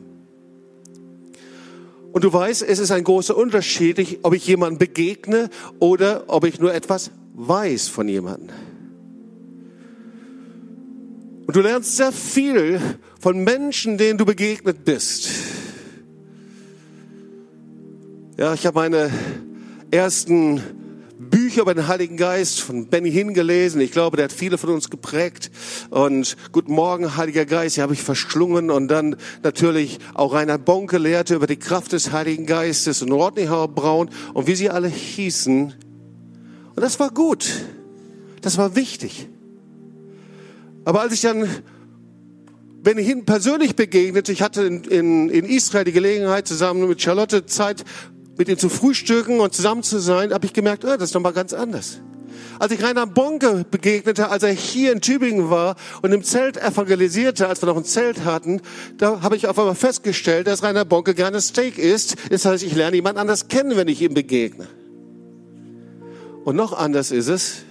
Und 2.12 2.24
du 2.24 2.34
weißt, 2.34 2.64
es 2.64 2.80
ist 2.80 2.90
ein 2.90 3.04
großer 3.04 3.38
Unterschied, 3.38 4.20
ob 4.24 4.34
ich 4.34 4.48
jemandem 4.48 4.80
begegne 4.80 5.50
oder 5.78 6.24
ob 6.28 6.46
ich 6.46 6.60
nur 6.60 6.74
etwas 6.74 7.12
weiß 7.38 7.88
von 7.88 8.10
jemandem. 8.10 8.50
Und 11.46 11.56
du 11.56 11.62
lernst 11.62 11.96
sehr 11.96 12.12
viel 12.12 12.82
von 13.22 13.44
Menschen, 13.44 13.98
denen 13.98 14.17
du 14.17 14.25
begegnet 14.25 14.84
bist. 14.84 15.29
Ja, 18.38 18.53
ich 18.53 18.65
habe 18.65 18.79
meine 18.79 19.10
ersten 19.91 20.62
Bücher 21.20 21.62
über 21.62 21.74
den 21.74 21.88
Heiligen 21.88 22.17
Geist 22.17 22.62
von 22.62 22.88
Benny 22.88 23.12
Hinn 23.12 23.34
gelesen. 23.34 23.82
Ich 23.82 23.91
glaube, 23.91 24.17
der 24.17 24.25
hat 24.25 24.34
viele 24.34 24.58
von 24.58 24.72
uns 24.72 24.89
geprägt. 24.89 25.51
Und 25.89 26.36
Guten 26.51 26.74
Morgen, 26.74 27.17
Heiliger 27.17 27.46
Geist, 27.46 27.77
die 27.77 27.82
habe 27.82 27.94
ich 27.94 28.01
verschlungen. 28.01 28.70
Und 28.72 28.89
dann 28.89 29.15
natürlich 29.44 30.00
auch 30.15 30.34
Reinhard 30.34 30.65
Bonke 30.65 30.98
lehrte 30.98 31.36
über 31.36 31.48
die 31.48 31.58
Kraft 31.58 31.94
des 31.94 32.12
Heiligen 32.12 32.46
Geistes 32.46 33.01
und 33.01 33.12
Rodney 33.12 33.46
Howard 33.46 33.75
Brown 33.75 34.10
und 34.34 34.48
wie 34.48 34.56
sie 34.56 34.70
alle 34.70 34.88
hießen. 34.88 35.74
Und 36.77 36.84
das 36.84 37.00
war 37.00 37.10
gut. 37.10 37.50
Das 38.41 38.57
war 38.60 38.75
wichtig. 38.75 39.27
Aber 40.86 41.01
als 41.01 41.12
ich 41.12 41.22
dann 41.22 41.50
wenn 42.84 43.00
ich 43.00 43.10
ihm 43.10 43.25
persönlich 43.25 43.75
begegnete, 43.75 44.31
ich 44.31 44.41
hatte 44.41 44.62
in, 44.62 44.84
in, 44.86 45.29
in 45.29 45.43
Israel 45.43 45.84
die 45.84 45.91
Gelegenheit, 45.91 46.48
zusammen 46.48 46.88
mit 46.88 47.01
Charlotte 47.01 47.46
Zeit 47.46 47.84
mit 48.38 48.48
ihm 48.48 48.57
zu 48.57 48.69
frühstücken 48.69 49.41
und 49.41 49.53
zusammen 49.53 49.84
zu 49.84 50.00
sein, 50.00 50.31
habe 50.31 50.46
ich 50.46 50.53
gemerkt, 50.53 50.86
oh, 50.86 50.96
das 50.96 51.10
ist 51.10 51.13
nochmal 51.13 51.34
ganz 51.34 51.51
anders. 51.51 52.00
Als 52.60 52.72
ich 52.72 52.81
Rainer 52.81 53.05
Bonke 53.05 53.65
begegnete, 53.69 54.29
als 54.29 54.43
er 54.43 54.51
hier 54.51 54.93
in 54.93 55.01
Tübingen 55.01 55.50
war 55.50 55.75
und 56.01 56.13
im 56.13 56.24
Zelt 56.24 56.55
evangelisierte, 56.55 57.50
als 57.50 57.62
wir 57.62 57.67
noch 57.67 57.75
ein 57.75 57.84
Zelt 57.84 58.24
hatten, 58.24 58.62
da 58.96 59.22
habe 59.22 59.36
ich 59.36 59.48
auf 59.48 59.60
einmal 59.60 59.75
festgestellt, 59.75 60.48
dass 60.48 60.63
Rainer 60.63 60.86
Bonke 60.86 61.13
gerne 61.13 61.41
Steak 61.41 61.77
isst. 61.77 62.15
Das 62.29 62.46
heißt, 62.46 62.63
ich 62.63 62.74
lerne 62.74 62.96
jemand 62.96 63.17
anders 63.17 63.50
kennen, 63.50 63.75
wenn 63.75 63.89
ich 63.89 64.01
ihm 64.01 64.13
begegne. 64.13 64.67
Und 66.48 66.56
noch 66.56 66.72
anders 66.72 67.12
ist 67.12 67.27
es, 67.27 67.63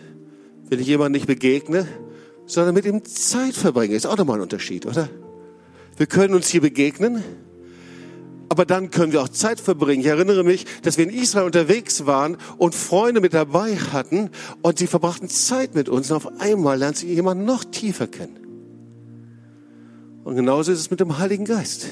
wenn 0.69 0.79
ich 0.79 0.87
jemand 0.87 1.13
nicht 1.13 1.27
begegne, 1.27 1.89
sondern 2.45 2.75
mit 2.75 2.85
ihm 2.85 3.07
Zeit 3.07 3.55
verbringen. 3.55 3.95
Ist 3.95 4.05
auch 4.05 4.19
nochmal 4.19 4.37
ein 4.37 4.43
Unterschied, 4.43 4.85
oder? 4.85 5.09
Wir 5.97 6.05
können 6.05 6.35
uns 6.35 6.49
hier 6.49 6.61
begegnen, 6.61 7.25
aber 8.51 8.67
dann 8.67 8.91
können 8.91 9.13
wir 9.13 9.23
auch 9.23 9.31
Zeit 9.31 9.61
verbringen. 9.61 10.03
Ich 10.03 10.09
erinnere 10.09 10.45
mich, 10.45 10.67
dass 10.83 10.99
wir 10.99 11.09
in 11.09 11.11
Israel 11.11 11.47
unterwegs 11.47 12.05
waren 12.05 12.37
und 12.59 12.75
Freunde 12.75 13.23
mit 13.23 13.33
dabei 13.33 13.77
hatten 13.77 14.29
und 14.61 14.79
sie 14.79 14.87
verbrachten 14.87 15.31
Zeit 15.31 15.75
mit 15.75 15.89
uns 15.89 16.11
und 16.11 16.19
auf 16.19 16.39
einmal 16.39 16.79
lernt 16.79 16.99
sie 16.99 17.07
jemanden 17.07 17.47
noch 17.47 17.65
tiefer 17.65 18.07
kennen. 18.07 18.37
Und 20.23 20.37
genauso 20.37 20.71
ist 20.71 20.81
es 20.81 20.91
mit 20.91 21.01
dem 21.01 21.17
Heiligen 21.17 21.47
Geist. 21.47 21.87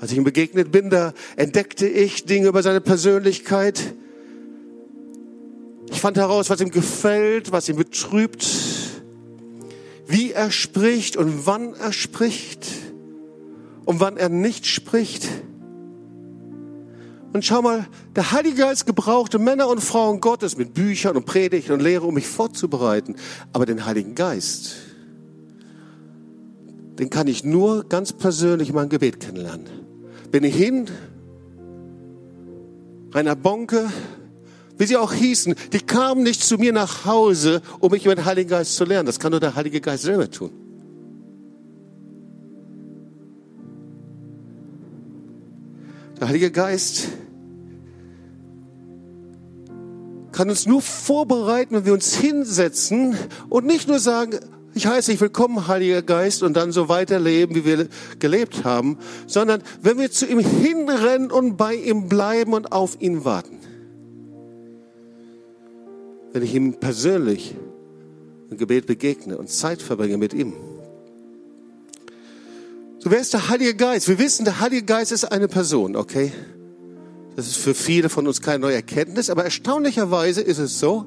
Als 0.00 0.12
ich 0.12 0.18
ihm 0.18 0.24
begegnet 0.24 0.70
bin, 0.70 0.90
da 0.90 1.14
entdeckte 1.36 1.88
ich 1.88 2.26
Dinge 2.26 2.48
über 2.48 2.62
seine 2.62 2.82
Persönlichkeit. 2.82 3.94
Ich 5.96 6.02
fand 6.02 6.18
heraus, 6.18 6.50
was 6.50 6.60
ihm 6.60 6.70
gefällt, 6.70 7.52
was 7.52 7.70
ihm 7.70 7.76
betrübt, 7.76 8.46
wie 10.06 10.30
er 10.30 10.50
spricht 10.50 11.16
und 11.16 11.46
wann 11.46 11.72
er 11.72 11.90
spricht 11.90 12.66
und 13.86 13.98
wann 13.98 14.18
er 14.18 14.28
nicht 14.28 14.66
spricht. 14.66 15.26
Und 17.32 17.46
schau 17.46 17.62
mal, 17.62 17.86
der 18.14 18.30
Heilige 18.30 18.56
Geist 18.56 18.84
gebrauchte 18.84 19.38
Männer 19.38 19.68
und 19.68 19.80
Frauen 19.80 20.20
Gottes 20.20 20.58
mit 20.58 20.74
Büchern 20.74 21.16
und 21.16 21.24
Predigten 21.24 21.72
und 21.72 21.80
Lehre, 21.80 22.04
um 22.04 22.12
mich 22.12 22.26
vorzubereiten. 22.26 23.16
Aber 23.54 23.64
den 23.64 23.86
Heiligen 23.86 24.14
Geist, 24.14 24.74
den 26.98 27.08
kann 27.08 27.26
ich 27.26 27.42
nur 27.42 27.84
ganz 27.88 28.12
persönlich 28.12 28.68
in 28.68 28.74
meinem 28.74 28.90
Gebet 28.90 29.18
kennenlernen. 29.18 29.66
Bin 30.30 30.44
ich 30.44 30.54
hin, 30.54 30.90
Rainer 33.14 33.34
Bonke, 33.34 33.88
wie 34.78 34.86
sie 34.86 34.96
auch 34.96 35.12
hießen, 35.12 35.54
die 35.72 35.80
kamen 35.80 36.22
nicht 36.22 36.42
zu 36.42 36.58
mir 36.58 36.72
nach 36.72 37.04
Hause, 37.04 37.62
um 37.80 37.90
mich 37.92 38.04
über 38.04 38.14
den 38.14 38.24
Heiligen 38.24 38.50
Geist 38.50 38.76
zu 38.76 38.84
lernen. 38.84 39.06
Das 39.06 39.18
kann 39.18 39.30
nur 39.30 39.40
der 39.40 39.54
Heilige 39.54 39.80
Geist 39.80 40.04
selber 40.04 40.30
tun. 40.30 40.50
Der 46.20 46.28
Heilige 46.28 46.50
Geist 46.50 47.08
kann 50.32 50.50
uns 50.50 50.66
nur 50.66 50.82
vorbereiten, 50.82 51.74
wenn 51.74 51.84
wir 51.86 51.92
uns 51.92 52.14
hinsetzen 52.14 53.16
und 53.48 53.66
nicht 53.66 53.88
nur 53.88 53.98
sagen, 53.98 54.38
ich 54.74 54.86
heiße 54.86 55.10
dich 55.10 55.20
willkommen, 55.22 55.68
Heiliger 55.68 56.02
Geist, 56.02 56.42
und 56.42 56.54
dann 56.54 56.70
so 56.70 56.90
weiterleben, 56.90 57.56
wie 57.56 57.64
wir 57.64 57.88
gelebt 58.18 58.64
haben, 58.64 58.98
sondern 59.26 59.62
wenn 59.80 59.98
wir 59.98 60.10
zu 60.10 60.26
ihm 60.26 60.38
hinrennen 60.38 61.30
und 61.30 61.56
bei 61.56 61.74
ihm 61.74 62.08
bleiben 62.08 62.52
und 62.52 62.72
auf 62.72 63.00
ihn 63.00 63.24
warten 63.24 63.55
wenn 66.36 66.42
ich 66.42 66.54
ihm 66.54 66.74
persönlich 66.74 67.54
im 68.50 68.58
Gebet 68.58 68.84
begegne 68.84 69.38
und 69.38 69.48
Zeit 69.48 69.80
verbringe 69.80 70.18
mit 70.18 70.34
ihm. 70.34 70.52
So, 72.98 73.10
wer 73.10 73.20
ist 73.20 73.32
der 73.32 73.48
Heilige 73.48 73.74
Geist? 73.74 74.06
Wir 74.06 74.18
wissen, 74.18 74.44
der 74.44 74.60
Heilige 74.60 74.82
Geist 74.82 75.12
ist 75.12 75.24
eine 75.24 75.48
Person, 75.48 75.96
okay? 75.96 76.32
Das 77.36 77.46
ist 77.46 77.56
für 77.56 77.72
viele 77.72 78.10
von 78.10 78.26
uns 78.26 78.42
keine 78.42 78.58
neue 78.58 78.74
Erkenntnis, 78.74 79.30
aber 79.30 79.44
erstaunlicherweise 79.44 80.42
ist 80.42 80.58
es 80.58 80.78
so, 80.78 81.06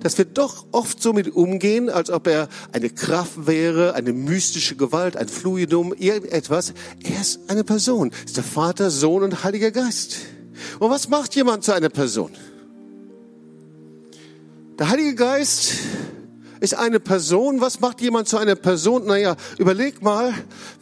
dass 0.00 0.18
wir 0.18 0.26
doch 0.26 0.66
oft 0.70 1.00
so 1.00 1.14
mit 1.14 1.34
umgehen, 1.34 1.88
als 1.88 2.10
ob 2.10 2.26
er 2.26 2.50
eine 2.70 2.90
Kraft 2.90 3.46
wäre, 3.46 3.94
eine 3.94 4.12
mystische 4.12 4.76
Gewalt, 4.76 5.16
ein 5.16 5.28
Fluidum, 5.28 5.94
irgendetwas. 5.94 6.74
Er 7.02 7.22
ist 7.22 7.40
eine 7.48 7.64
Person. 7.64 8.10
Er 8.10 8.26
ist 8.26 8.36
der 8.36 8.44
Vater, 8.44 8.90
Sohn 8.90 9.22
und 9.22 9.44
Heiliger 9.44 9.70
Geist. 9.70 10.18
Und 10.78 10.90
was 10.90 11.08
macht 11.08 11.34
jemand 11.36 11.64
zu 11.64 11.72
einer 11.72 11.88
Person? 11.88 12.32
Der 14.78 14.90
Heilige 14.90 15.16
Geist 15.16 15.72
ist 16.60 16.74
eine 16.74 17.00
Person. 17.00 17.60
Was 17.60 17.80
macht 17.80 18.00
jemand 18.00 18.28
zu 18.28 18.38
einer 18.38 18.54
Person? 18.54 19.06
Naja, 19.06 19.34
überleg 19.58 20.02
mal, 20.02 20.32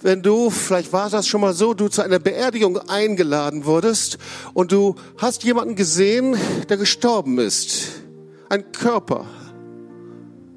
wenn 0.03 0.23
du, 0.23 0.50
vielleicht 0.50 0.93
war 0.93 1.09
das 1.09 1.26
schon 1.26 1.41
mal 1.41 1.55
so, 1.55 1.73
du 1.73 1.88
zu 1.88 2.03
einer 2.03 2.19
Beerdigung 2.19 2.76
eingeladen 2.76 3.65
wurdest 3.65 4.19
und 4.53 4.71
du 4.71 4.97
hast 5.17 5.45
jemanden 5.45 5.76
gesehen, 5.76 6.37
der 6.69 6.76
gestorben 6.76 7.38
ist. 7.38 8.03
Ein 8.50 8.71
Körper. 8.73 9.25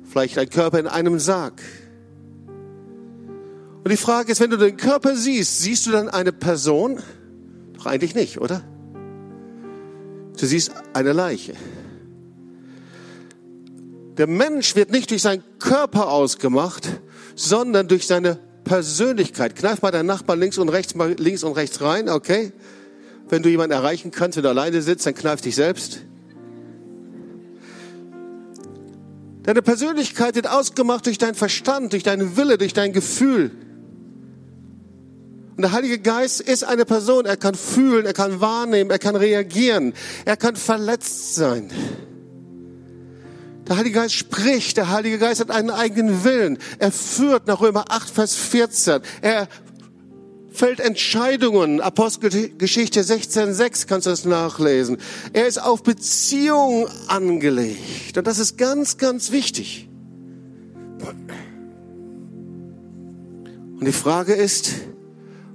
Vielleicht 0.03 0.37
ein 0.37 0.49
Körper 0.49 0.79
in 0.79 0.87
einem 0.87 1.17
Sarg. 1.17 1.61
Und 3.83 3.89
die 3.89 3.97
Frage 3.97 4.33
ist, 4.33 4.41
wenn 4.41 4.49
du 4.49 4.57
den 4.57 4.75
Körper 4.75 5.15
siehst, 5.15 5.59
siehst 5.59 5.85
du 5.85 5.91
dann 5.91 6.09
eine 6.09 6.33
Person? 6.33 7.01
Doch 7.73 7.85
eigentlich 7.85 8.15
nicht, 8.15 8.41
oder? 8.41 8.63
Du 10.37 10.45
siehst 10.45 10.71
eine 10.93 11.13
Leiche. 11.13 11.53
Der 14.19 14.27
Mensch 14.27 14.75
wird 14.75 14.91
nicht 14.91 15.11
durch 15.11 15.21
seinen 15.21 15.43
Körper 15.59 16.09
ausgemacht, 16.09 16.89
sondern 17.35 17.87
durch 17.87 18.05
seine 18.05 18.37
Persönlichkeit. 18.65 19.55
Kneif 19.55 19.81
mal 19.81 19.91
deinen 19.91 20.07
Nachbarn 20.07 20.41
links 20.41 20.57
und 20.57 20.67
rechts 20.67 20.93
mal 20.93 21.13
links 21.17 21.41
und 21.45 21.53
rechts 21.53 21.79
rein, 21.79 22.09
okay? 22.09 22.51
Wenn 23.29 23.43
du 23.43 23.49
jemanden 23.49 23.71
erreichen 23.71 24.11
kannst, 24.11 24.37
du 24.37 24.45
alleine 24.45 24.81
sitzt, 24.81 25.05
dann 25.05 25.15
kneif 25.15 25.39
dich 25.39 25.55
selbst. 25.55 26.01
Deine 29.43 29.61
Persönlichkeit 29.61 30.35
wird 30.35 30.49
ausgemacht 30.49 31.05
durch 31.05 31.17
deinen 31.17 31.35
Verstand, 31.35 31.93
durch 31.93 32.03
deinen 32.03 32.35
Wille, 32.35 32.57
durch 32.57 32.73
dein 32.73 32.91
Gefühl. 32.91 33.51
Und 35.55 35.61
der 35.61 35.71
Heilige 35.71 35.97
Geist 35.97 36.41
ist 36.41 36.65
eine 36.65 36.83
Person. 36.83 37.25
Er 37.25 37.37
kann 37.37 37.55
fühlen, 37.55 38.05
er 38.05 38.13
kann 38.13 38.41
wahrnehmen, 38.41 38.91
er 38.91 38.99
kann 38.99 39.15
reagieren, 39.15 39.93
er 40.25 40.35
kann 40.35 40.57
verletzt 40.57 41.35
sein. 41.35 41.71
Der 43.69 43.77
Heilige 43.77 43.99
Geist 43.99 44.15
spricht, 44.15 44.77
der 44.77 44.89
Heilige 44.89 45.19
Geist 45.19 45.39
hat 45.39 45.51
einen 45.51 45.69
eigenen 45.69 46.23
Willen. 46.23 46.57
Er 46.79 46.91
führt 46.91 47.45
nach 47.45 47.61
Römer 47.61 47.85
8, 47.89 48.09
Vers 48.09 48.33
14. 48.33 49.01
Er 49.21 49.47
fällt 50.51 50.79
Entscheidungen. 50.79 51.79
Apostelgeschichte 51.79 53.03
16, 53.03 53.53
6 53.53 53.85
kannst 53.85 54.07
du 54.07 54.09
das 54.09 54.25
nachlesen. 54.25 54.97
Er 55.33 55.45
ist 55.45 55.61
auf 55.61 55.83
Beziehungen 55.83 56.87
angelegt. 57.07 58.17
Und 58.17 58.25
das 58.25 58.39
ist 58.39 58.57
ganz, 58.57 58.97
ganz 58.97 59.31
wichtig. 59.31 59.87
Und 63.79 63.85
die 63.85 63.91
Frage 63.91 64.33
ist, 64.33 64.71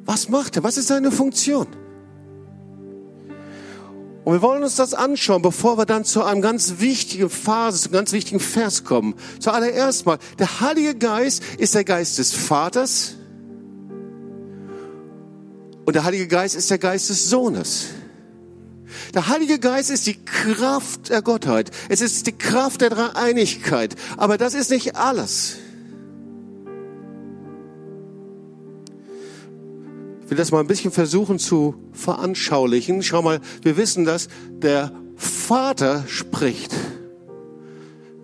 was 0.04 0.28
macht 0.28 0.56
er? 0.56 0.62
Was 0.62 0.76
ist 0.76 0.86
seine 0.86 1.10
Funktion? 1.10 1.66
Und 4.24 4.32
wir 4.32 4.42
wollen 4.42 4.62
uns 4.62 4.76
das 4.76 4.94
anschauen, 4.94 5.42
bevor 5.42 5.76
wir 5.76 5.84
dann 5.84 6.04
zu 6.04 6.24
einem 6.24 6.40
ganz 6.40 6.74
wichtigen 6.78 7.28
Phase, 7.28 7.78
zu 7.78 7.88
einem 7.88 7.94
ganz 7.94 8.12
wichtigen 8.12 8.40
Vers 8.40 8.84
kommen. 8.84 9.14
Zuallererst 9.38 10.06
mal, 10.06 10.18
der 10.38 10.60
Heilige 10.60 10.94
Geist 10.94 11.42
ist 11.58 11.74
der 11.74 11.84
Geist 11.84 12.18
des 12.18 12.32
Vaters 12.32 13.16
und 15.84 15.94
der 15.94 16.04
Heilige 16.04 16.26
Geist 16.26 16.54
ist 16.54 16.70
der 16.70 16.78
Geist 16.78 17.10
des 17.10 17.28
Sohnes. 17.28 17.88
Der 19.12 19.28
Heilige 19.28 19.58
Geist 19.58 19.90
ist 19.90 20.06
die 20.06 20.24
Kraft 20.24 21.10
der 21.10 21.20
Gottheit. 21.20 21.70
Es 21.88 22.00
ist 22.00 22.26
die 22.26 22.32
Kraft 22.32 22.80
der 22.80 22.90
Dreieinigkeit. 22.90 23.94
Aber 24.16 24.38
das 24.38 24.54
ist 24.54 24.70
nicht 24.70 24.96
alles. 24.96 25.56
Ich 30.24 30.30
will 30.30 30.38
das 30.38 30.50
mal 30.50 30.60
ein 30.60 30.66
bisschen 30.66 30.90
versuchen 30.90 31.38
zu 31.38 31.74
veranschaulichen. 31.92 33.02
Schau 33.02 33.20
mal, 33.20 33.40
wir 33.62 33.76
wissen, 33.76 34.04
dass 34.04 34.28
der 34.50 34.90
Vater 35.16 36.04
spricht. 36.08 36.74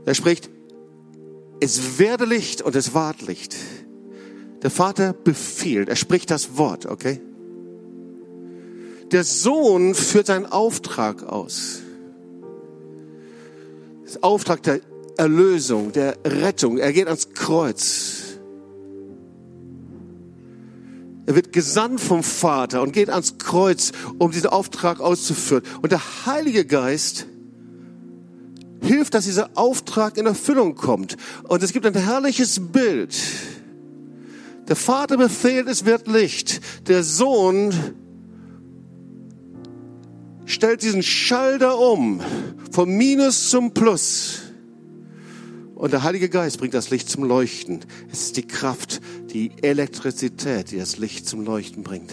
Er 0.07 0.15
spricht, 0.15 0.49
es 1.61 1.99
werde 1.99 2.25
Licht 2.25 2.63
und 2.63 2.75
es 2.75 2.95
ward 2.95 3.23
Licht. 3.23 3.55
Der 4.63 4.71
Vater 4.71 5.13
befiehlt, 5.13 5.89
er 5.89 5.97
spricht 5.97 6.31
das 6.31 6.57
Wort, 6.57 6.87
okay? 6.87 7.21
Der 9.13 9.25
Sohn 9.25 9.95
führt 9.95 10.27
seinen 10.27 10.47
Auftrag 10.47 11.23
aus. 11.25 11.81
Das 14.05 14.23
Auftrag 14.23 14.63
der 14.63 14.81
Erlösung, 15.17 15.93
der 15.93 16.17
Rettung. 16.25 16.79
Er 16.79 16.93
geht 16.93 17.07
ans 17.07 17.35
Kreuz. 17.35 18.30
Er 21.27 21.35
wird 21.35 21.53
gesandt 21.53 22.01
vom 22.01 22.23
Vater 22.23 22.83
und 22.83 22.93
geht 22.93 23.11
ans 23.11 23.39
Kreuz, 23.39 23.93
um 24.19 24.31
diesen 24.31 24.49
Auftrag 24.49 25.01
auszuführen. 25.01 25.63
Und 25.83 25.93
der 25.93 26.27
Heilige 26.27 26.65
Geist 26.65 27.27
hilft, 28.83 29.15
dass 29.15 29.25
dieser 29.25 29.51
Auftrag 29.55 30.17
in 30.17 30.27
Erfüllung 30.27 30.75
kommt. 30.75 31.17
Und 31.45 31.63
es 31.63 31.73
gibt 31.73 31.87
ein 31.87 31.95
herrliches 31.95 32.61
Bild. 32.73 33.17
Der 34.69 34.77
Vater 34.77 35.17
befehlt, 35.17 35.69
es 35.69 35.85
wird 35.85 36.07
Licht. 36.09 36.61
Der 36.89 37.03
Sohn 37.03 37.75
stellt 40.47 40.83
diesen 40.83 41.03
Schalter 41.03 41.79
um, 41.79 42.21
vom 42.71 42.91
Minus 42.91 43.51
zum 43.51 43.73
Plus. 43.73 44.50
Und 45.81 45.95
der 45.95 46.03
Heilige 46.03 46.29
Geist 46.29 46.59
bringt 46.59 46.75
das 46.75 46.91
Licht 46.91 47.09
zum 47.09 47.25
Leuchten. 47.25 47.81
Es 48.13 48.21
ist 48.25 48.37
die 48.37 48.47
Kraft, 48.47 49.01
die 49.33 49.51
Elektrizität, 49.63 50.73
die 50.73 50.77
das 50.77 50.99
Licht 50.99 51.27
zum 51.27 51.43
Leuchten 51.43 51.83
bringt. 51.83 52.13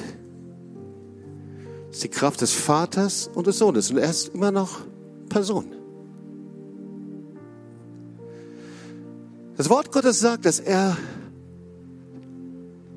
Es 1.90 1.98
ist 1.98 2.04
die 2.06 2.08
Kraft 2.08 2.40
des 2.40 2.54
Vaters 2.54 3.30
und 3.36 3.46
des 3.46 3.58
Sohnes. 3.58 3.92
Und 3.92 3.98
er 3.98 4.10
ist 4.10 4.30
immer 4.30 4.52
noch 4.52 4.80
Person. 5.28 5.66
Das 9.58 9.70
Wort 9.70 9.92
Gottes 9.92 10.22
sagt, 10.22 10.46
dass 10.46 10.62
er 10.62 10.96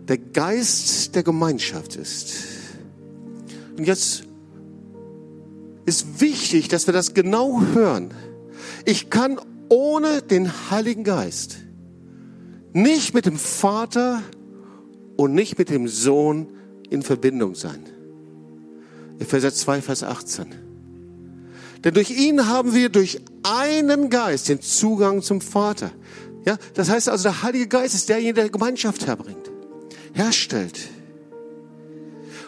der 0.07 0.19
Geist 0.19 1.17
der 1.17 1.25
Gemeinschaft 1.25 1.97
ist. 1.97 2.33
Und 3.77 3.89
jetzt 3.89 4.23
ist 5.85 6.21
wichtig, 6.21 6.69
dass 6.69 6.87
wir 6.87 6.95
das 6.95 7.12
genau 7.12 7.61
hören. 7.61 8.15
Ich 8.85 9.11
kann 9.11 9.41
ohne 9.71 10.21
den 10.21 10.71
Heiligen 10.71 11.05
Geist 11.05 11.57
nicht 12.73 13.15
mit 13.15 13.25
dem 13.27 13.39
Vater 13.39 14.23
und 15.17 15.35
nicht 15.35 15.59
mit 15.59 15.71
dem 15.71 15.89
Sohn 15.89 16.49
in 16.91 17.03
Verbindung 17.03 17.55
sein. 17.55 17.85
Epheser 19.19 19.53
2, 19.53 19.81
Vers 19.83 20.03
18. 20.03 20.47
Denn 21.85 21.95
durch 21.95 22.11
ihn 22.11 22.47
haben 22.47 22.75
wir 22.75 22.91
durch 22.91 23.21
einen 23.43 24.11
Geist 24.11 24.49
den 24.49 24.61
Zugang 24.61 25.23
zum 25.23 25.41
Vater. 25.41 25.91
Ja, 26.45 26.57
das 26.75 26.91
heißt 26.91 27.09
also, 27.09 27.25
der 27.25 27.43
Heilige 27.43 27.69
Geist 27.69 27.95
ist 27.95 28.09
derjenige, 28.09 28.35
der 28.35 28.50
Gemeinschaft 28.50 29.07
herbringt, 29.07 29.50
herstellt. 30.12 30.79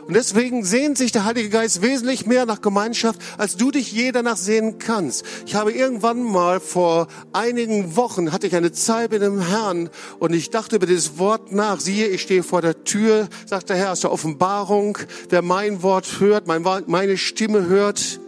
Und 0.07 0.15
deswegen 0.15 0.65
sehnt 0.65 0.99
sich 0.99 1.13
der 1.13 1.25
Heilige 1.25 1.49
Geist 1.49 1.81
wesentlich 1.81 2.27
mehr 2.27 2.45
nach 2.45 2.61
Gemeinschaft, 2.61 3.21
als 3.39 3.57
du 3.57 3.71
dich 3.71 3.93
je 3.93 4.11
danach 4.11 4.37
sehen 4.37 4.79
kannst. 4.79 5.25
Ich 5.47 5.55
habe 5.55 5.73
irgendwann 5.73 6.23
mal 6.23 6.59
vor 6.61 7.07
einigen 7.33 7.97
Wochen 7.97 8.33
hatte 8.33 8.47
ich 8.47 8.57
eine 8.57 8.73
Zeit 8.73 9.13
mit 9.13 9.23
dem 9.23 9.41
Herrn 9.41 9.91
und 10.19 10.35
ich 10.35 10.51
dachte 10.51 10.77
über 10.77 10.87
dieses 10.87 11.19
Wort 11.19 11.53
nach. 11.53 11.81
Siehe, 11.81 12.09
ich 12.09 12.23
stehe 12.23 12.43
vor 12.43 12.63
der 12.63 12.85
Tür, 12.85 13.29
sagt 13.47 13.71
der 13.71 13.77
Herr 13.77 13.93
aus 13.93 14.01
der 14.01 14.13
Offenbarung. 14.13 14.99
Wer 15.29 15.43
mein 15.43 15.83
Wort 15.83 16.21
hört, 16.21 16.47
meine 16.47 17.17
Stimme 17.17 17.67
hört, 17.67 18.21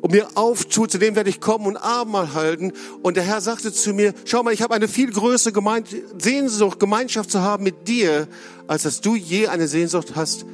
und 0.00 0.12
mir 0.12 0.28
auftut, 0.34 0.90
zu 0.90 0.98
dem 0.98 1.14
werde 1.14 1.30
ich 1.30 1.40
kommen 1.40 1.66
und 1.66 1.76
Abendmahl 1.76 2.34
halten. 2.34 2.72
Und 3.02 3.16
der 3.16 3.24
Herr 3.24 3.40
sagte 3.40 3.72
zu 3.72 3.92
mir, 3.92 4.14
schau 4.24 4.42
mal, 4.42 4.52
ich 4.52 4.62
habe 4.62 4.74
eine 4.74 4.88
viel 4.88 5.10
größere 5.10 5.52
Gemein 5.52 5.84
Sehnsucht, 6.18 6.78
Gemeinschaft 6.78 7.30
zu 7.30 7.40
haben 7.40 7.64
mit 7.64 7.88
dir, 7.88 8.28
als 8.66 8.82
dass 8.84 9.00
du 9.00 9.14
je 9.14 9.48
eine 9.48 9.68
Sehnsucht 9.68 10.14
hast, 10.14 10.44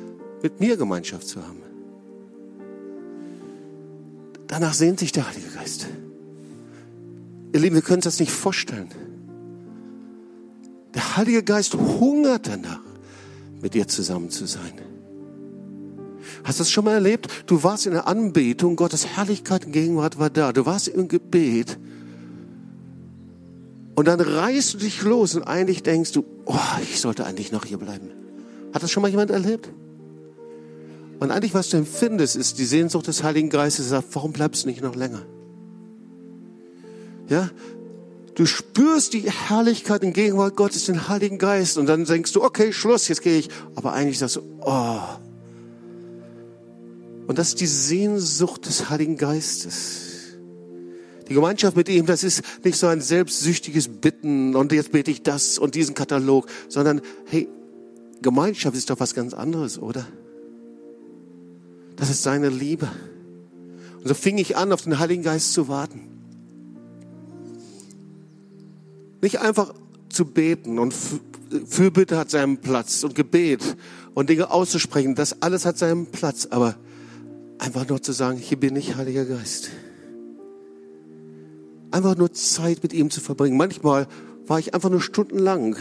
mit 0.42 0.60
mir 0.60 0.76
Gemeinschaft 0.76 1.26
zu 1.26 1.42
haben. 1.42 1.62
Danach 4.46 4.74
sehnt 4.74 4.98
sich 4.98 5.12
der 5.12 5.28
Heilige 5.28 5.48
Geist. 5.48 5.86
Ihr 7.54 7.60
Lieben, 7.60 7.74
wir 7.74 7.82
können 7.82 7.96
uns 7.96 8.04
das 8.04 8.20
nicht 8.20 8.32
vorstellen. 8.32 8.90
Der 10.94 11.16
Heilige 11.16 11.42
Geist 11.42 11.74
hungert 11.74 12.46
danach, 12.48 12.80
mit 13.62 13.74
dir 13.74 13.88
zusammen 13.88 14.30
zu 14.30 14.46
sein. 14.46 14.91
Hast 16.44 16.58
du 16.58 16.62
das 16.62 16.70
schon 16.70 16.84
mal 16.84 16.94
erlebt? 16.94 17.28
Du 17.46 17.62
warst 17.62 17.86
in 17.86 17.92
der 17.92 18.06
Anbetung, 18.06 18.76
Gottes 18.76 19.06
Herrlichkeit 19.06 19.66
und 19.66 19.72
Gegenwart 19.72 20.18
war 20.18 20.30
da. 20.30 20.52
Du 20.52 20.66
warst 20.66 20.88
im 20.88 21.08
Gebet. 21.08 21.78
Und 23.94 24.08
dann 24.08 24.20
reißt 24.20 24.74
du 24.74 24.78
dich 24.78 25.02
los 25.02 25.34
und 25.34 25.42
eigentlich 25.42 25.82
denkst 25.82 26.12
du, 26.12 26.24
oh, 26.46 26.56
ich 26.82 27.00
sollte 27.00 27.26
eigentlich 27.26 27.52
noch 27.52 27.64
hier 27.64 27.78
bleiben. 27.78 28.10
Hat 28.72 28.82
das 28.82 28.90
schon 28.90 29.02
mal 29.02 29.10
jemand 29.10 29.30
erlebt? 29.30 29.68
Und 31.20 31.30
eigentlich, 31.30 31.54
was 31.54 31.68
du 31.70 31.76
empfindest, 31.76 32.34
ist 32.34 32.58
die 32.58 32.64
Sehnsucht 32.64 33.06
des 33.06 33.22
Heiligen 33.22 33.50
Geistes, 33.50 33.90
sagt, 33.90 34.08
warum 34.12 34.32
bleibst 34.32 34.64
du 34.64 34.68
nicht 34.68 34.82
noch 34.82 34.96
länger? 34.96 35.22
Ja? 37.28 37.50
Du 38.34 38.46
spürst 38.46 39.12
die 39.12 39.30
Herrlichkeit 39.30 40.02
und 40.02 40.14
Gegenwart 40.14 40.56
Gottes, 40.56 40.86
den 40.86 41.08
Heiligen 41.08 41.38
Geist, 41.38 41.76
und 41.76 41.86
dann 41.86 42.06
denkst 42.06 42.32
du, 42.32 42.42
okay, 42.42 42.72
Schluss, 42.72 43.06
jetzt 43.08 43.22
gehe 43.22 43.38
ich. 43.38 43.50
Aber 43.74 43.92
eigentlich 43.92 44.18
sagst 44.18 44.36
du, 44.36 44.40
oh, 44.62 44.98
und 47.26 47.38
das 47.38 47.48
ist 47.48 47.60
die 47.60 47.66
Sehnsucht 47.66 48.66
des 48.66 48.90
Heiligen 48.90 49.16
Geistes. 49.16 50.12
Die 51.28 51.34
Gemeinschaft 51.34 51.76
mit 51.76 51.88
ihm, 51.88 52.06
das 52.06 52.24
ist 52.24 52.42
nicht 52.64 52.76
so 52.76 52.88
ein 52.88 53.00
selbstsüchtiges 53.00 53.88
Bitten 53.88 54.56
und 54.56 54.72
jetzt 54.72 54.92
bete 54.92 55.10
ich 55.10 55.22
das 55.22 55.58
und 55.58 55.74
diesen 55.74 55.94
Katalog, 55.94 56.46
sondern 56.68 57.00
hey, 57.26 57.48
Gemeinschaft 58.20 58.76
ist 58.76 58.90
doch 58.90 59.00
was 59.00 59.14
ganz 59.14 59.34
anderes, 59.34 59.78
oder? 59.78 60.06
Das 61.96 62.10
ist 62.10 62.22
seine 62.22 62.48
Liebe. 62.48 62.90
Und 63.98 64.08
so 64.08 64.14
fing 64.14 64.38
ich 64.38 64.56
an, 64.56 64.72
auf 64.72 64.82
den 64.82 64.98
Heiligen 64.98 65.22
Geist 65.22 65.52
zu 65.52 65.68
warten. 65.68 66.08
Nicht 69.20 69.40
einfach 69.40 69.72
zu 70.08 70.24
beten 70.24 70.78
und 70.78 70.94
Fürbitte 71.66 72.18
hat 72.18 72.30
seinen 72.30 72.58
Platz 72.58 73.04
und 73.04 73.14
Gebet 73.14 73.76
und 74.14 74.28
Dinge 74.28 74.50
auszusprechen, 74.50 75.14
das 75.14 75.40
alles 75.42 75.64
hat 75.64 75.78
seinen 75.78 76.06
Platz, 76.06 76.48
aber 76.50 76.76
Einfach 77.58 77.88
nur 77.88 78.02
zu 78.02 78.12
sagen, 78.12 78.38
hier 78.38 78.58
bin 78.58 78.76
ich, 78.76 78.96
Heiliger 78.96 79.24
Geist. 79.24 79.70
Einfach 81.90 82.16
nur 82.16 82.32
Zeit 82.32 82.82
mit 82.82 82.92
ihm 82.92 83.10
zu 83.10 83.20
verbringen. 83.20 83.56
Manchmal 83.56 84.06
war 84.46 84.58
ich 84.58 84.74
einfach 84.74 84.90
nur 84.90 85.00
stundenlang 85.00 85.76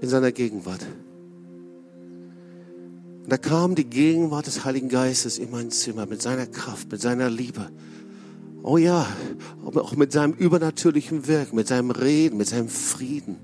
in 0.00 0.08
seiner 0.08 0.32
Gegenwart. 0.32 0.86
Und 3.24 3.32
da 3.32 3.38
kam 3.38 3.74
die 3.74 3.84
Gegenwart 3.84 4.46
des 4.46 4.64
Heiligen 4.64 4.88
Geistes 4.88 5.38
in 5.38 5.50
mein 5.50 5.70
Zimmer 5.70 6.06
mit 6.06 6.22
seiner 6.22 6.46
Kraft, 6.46 6.92
mit 6.92 7.00
seiner 7.00 7.30
Liebe. 7.30 7.70
Oh 8.62 8.76
ja, 8.76 9.06
auch 9.64 9.96
mit 9.96 10.12
seinem 10.12 10.32
übernatürlichen 10.32 11.26
Wirk, 11.26 11.52
mit 11.52 11.68
seinem 11.68 11.90
Reden, 11.90 12.36
mit 12.36 12.48
seinem 12.48 12.68
Frieden. 12.68 13.36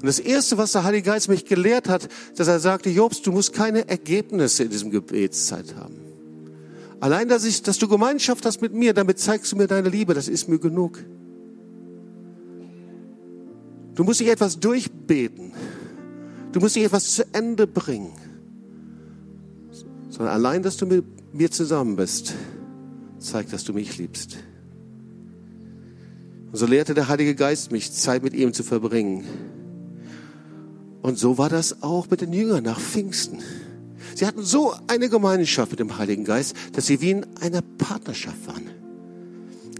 Und 0.00 0.06
das 0.06 0.20
Erste, 0.20 0.58
was 0.58 0.72
der 0.72 0.84
Heilige 0.84 1.10
Geist 1.10 1.28
mich 1.28 1.44
gelehrt 1.44 1.88
hat, 1.88 2.08
dass 2.36 2.46
er 2.46 2.60
sagte, 2.60 2.88
Jobst, 2.88 3.26
du 3.26 3.32
musst 3.32 3.52
keine 3.52 3.88
Ergebnisse 3.88 4.62
in 4.64 4.70
diesem 4.70 4.90
Gebetszeit 4.90 5.74
haben. 5.74 5.96
Allein, 7.00 7.28
dass, 7.28 7.44
ich, 7.44 7.62
dass 7.62 7.78
du 7.78 7.88
Gemeinschaft 7.88 8.44
hast 8.44 8.60
mit 8.60 8.72
mir, 8.72 8.94
damit 8.94 9.18
zeigst 9.18 9.50
du 9.50 9.56
mir 9.56 9.66
deine 9.66 9.88
Liebe, 9.88 10.14
das 10.14 10.28
ist 10.28 10.48
mir 10.48 10.58
genug. 10.58 11.04
Du 13.94 14.04
musst 14.04 14.20
nicht 14.20 14.30
etwas 14.30 14.60
durchbeten. 14.60 15.52
Du 16.52 16.60
musst 16.60 16.76
nicht 16.76 16.84
etwas 16.84 17.12
zu 17.12 17.24
Ende 17.32 17.66
bringen. 17.66 18.12
Sondern 20.08 20.32
allein, 20.32 20.62
dass 20.62 20.76
du 20.76 20.86
mit 20.86 21.04
mir 21.32 21.50
zusammen 21.50 21.96
bist, 21.96 22.34
zeigt, 23.18 23.52
dass 23.52 23.64
du 23.64 23.72
mich 23.72 23.98
liebst. 23.98 24.38
Und 26.52 26.56
so 26.56 26.66
lehrte 26.66 26.94
der 26.94 27.08
Heilige 27.08 27.34
Geist 27.34 27.72
mich, 27.72 27.92
Zeit 27.92 28.22
mit 28.22 28.34
ihm 28.34 28.52
zu 28.52 28.62
verbringen. 28.62 29.24
Und 31.02 31.18
so 31.18 31.38
war 31.38 31.48
das 31.48 31.82
auch 31.82 32.08
mit 32.10 32.20
den 32.20 32.32
Jüngern 32.32 32.64
nach 32.64 32.80
Pfingsten. 32.80 33.38
Sie 34.14 34.26
hatten 34.26 34.42
so 34.42 34.74
eine 34.88 35.08
Gemeinschaft 35.08 35.70
mit 35.70 35.80
dem 35.80 35.96
Heiligen 35.96 36.24
Geist, 36.24 36.56
dass 36.72 36.86
sie 36.86 37.00
wie 37.00 37.10
in 37.10 37.26
einer 37.40 37.62
Partnerschaft 37.62 38.46
waren. 38.46 38.70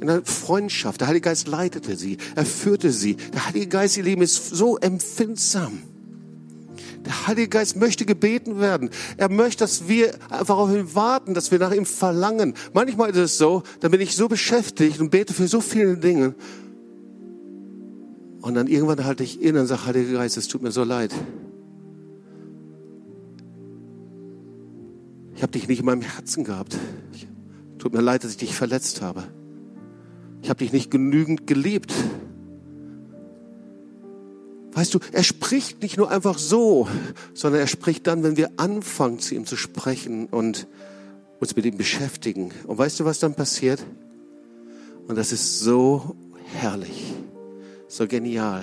In 0.00 0.08
einer 0.08 0.24
Freundschaft. 0.24 1.00
Der 1.00 1.08
Heilige 1.08 1.24
Geist 1.24 1.48
leitete 1.48 1.96
sie, 1.96 2.18
er 2.36 2.46
führte 2.46 2.92
sie. 2.92 3.16
Der 3.16 3.46
Heilige 3.46 3.66
Geist, 3.66 3.96
ihr 3.96 4.04
Leben, 4.04 4.22
ist 4.22 4.54
so 4.54 4.78
empfindsam. 4.78 5.82
Der 7.04 7.26
Heilige 7.26 7.48
Geist 7.48 7.74
möchte 7.74 8.04
gebeten 8.04 8.60
werden. 8.60 8.90
Er 9.16 9.28
möchte, 9.28 9.64
dass 9.64 9.88
wir 9.88 10.14
einfach 10.30 10.56
auf 10.56 10.70
ihn 10.70 10.94
warten, 10.94 11.34
dass 11.34 11.50
wir 11.50 11.58
nach 11.58 11.72
ihm 11.72 11.86
verlangen. 11.86 12.54
Manchmal 12.74 13.10
ist 13.10 13.16
es 13.16 13.38
so, 13.38 13.62
dann 13.80 13.90
bin 13.90 14.00
ich 14.00 14.14
so 14.14 14.28
beschäftigt 14.28 15.00
und 15.00 15.10
bete 15.10 15.32
für 15.32 15.48
so 15.48 15.60
viele 15.60 15.96
Dinge. 15.96 16.34
Und 18.40 18.54
dann 18.54 18.66
irgendwann 18.66 19.04
halte 19.04 19.24
ich 19.24 19.42
inne 19.42 19.60
und 19.60 19.66
sage, 19.66 19.86
Heiliger 19.86 20.18
Geist, 20.18 20.36
es 20.36 20.48
tut 20.48 20.62
mir 20.62 20.70
so 20.70 20.84
leid. 20.84 21.12
Ich 25.34 25.42
habe 25.42 25.52
dich 25.52 25.68
nicht 25.68 25.80
in 25.80 25.86
meinem 25.86 26.02
Herzen 26.02 26.44
gehabt. 26.44 26.76
Tut 27.78 27.92
mir 27.92 28.00
leid, 28.00 28.24
dass 28.24 28.32
ich 28.32 28.36
dich 28.38 28.54
verletzt 28.54 29.02
habe. 29.02 29.24
Ich 30.42 30.50
habe 30.50 30.58
dich 30.58 30.72
nicht 30.72 30.90
genügend 30.90 31.46
geliebt. 31.46 31.92
Weißt 34.72 34.94
du, 34.94 35.00
er 35.12 35.24
spricht 35.24 35.82
nicht 35.82 35.96
nur 35.96 36.10
einfach 36.10 36.38
so, 36.38 36.88
sondern 37.34 37.60
er 37.60 37.66
spricht 37.66 38.06
dann, 38.06 38.22
wenn 38.22 38.36
wir 38.36 38.50
anfangen, 38.56 39.18
zu 39.18 39.34
ihm 39.34 39.46
zu 39.46 39.56
sprechen 39.56 40.26
und 40.26 40.66
uns 41.40 41.56
mit 41.56 41.64
ihm 41.64 41.76
beschäftigen. 41.76 42.52
Und 42.66 42.78
weißt 42.78 43.00
du, 43.00 43.04
was 43.04 43.18
dann 43.18 43.34
passiert? 43.34 43.84
Und 45.06 45.16
das 45.16 45.32
ist 45.32 45.60
so 45.60 46.16
herrlich, 46.52 47.14
so 47.88 48.06
genial. 48.06 48.62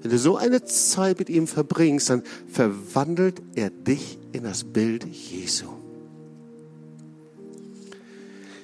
Wenn 0.00 0.10
du 0.10 0.18
so 0.18 0.36
eine 0.36 0.64
Zeit 0.64 1.18
mit 1.18 1.28
ihm 1.30 1.46
verbringst, 1.46 2.10
dann 2.10 2.22
verwandelt 2.50 3.40
er 3.54 3.70
dich 3.70 4.18
in 4.32 4.42
das 4.42 4.64
Bild 4.64 5.04
Jesu. 5.04 5.66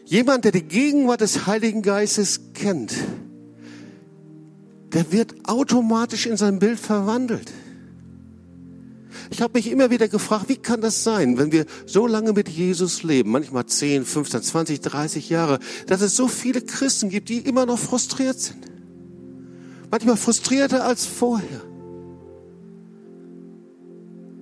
Jemand, 0.04 0.44
der 0.44 0.52
die 0.52 0.62
Gegenwart 0.62 1.20
des 1.20 1.46
Heiligen 1.46 1.82
Geistes 1.82 2.40
kennt, 2.54 2.94
der 4.92 5.12
wird 5.12 5.34
automatisch 5.44 6.26
in 6.26 6.36
sein 6.36 6.58
Bild 6.58 6.80
verwandelt. 6.80 7.52
Ich 9.30 9.42
habe 9.42 9.58
mich 9.58 9.70
immer 9.70 9.90
wieder 9.90 10.08
gefragt, 10.08 10.48
wie 10.48 10.56
kann 10.56 10.80
das 10.80 11.04
sein, 11.04 11.36
wenn 11.36 11.52
wir 11.52 11.66
so 11.86 12.06
lange 12.06 12.32
mit 12.32 12.48
Jesus 12.48 13.02
leben, 13.02 13.30
manchmal 13.30 13.66
10, 13.66 14.06
15, 14.06 14.42
20, 14.42 14.80
30 14.80 15.28
Jahre, 15.28 15.58
dass 15.86 16.00
es 16.00 16.16
so 16.16 16.26
viele 16.26 16.62
Christen 16.62 17.10
gibt, 17.10 17.28
die 17.28 17.38
immer 17.38 17.66
noch 17.66 17.78
frustriert 17.78 18.40
sind. 18.40 18.77
Manchmal 19.90 20.16
frustrierter 20.16 20.84
als 20.84 21.06
vorher. 21.06 21.62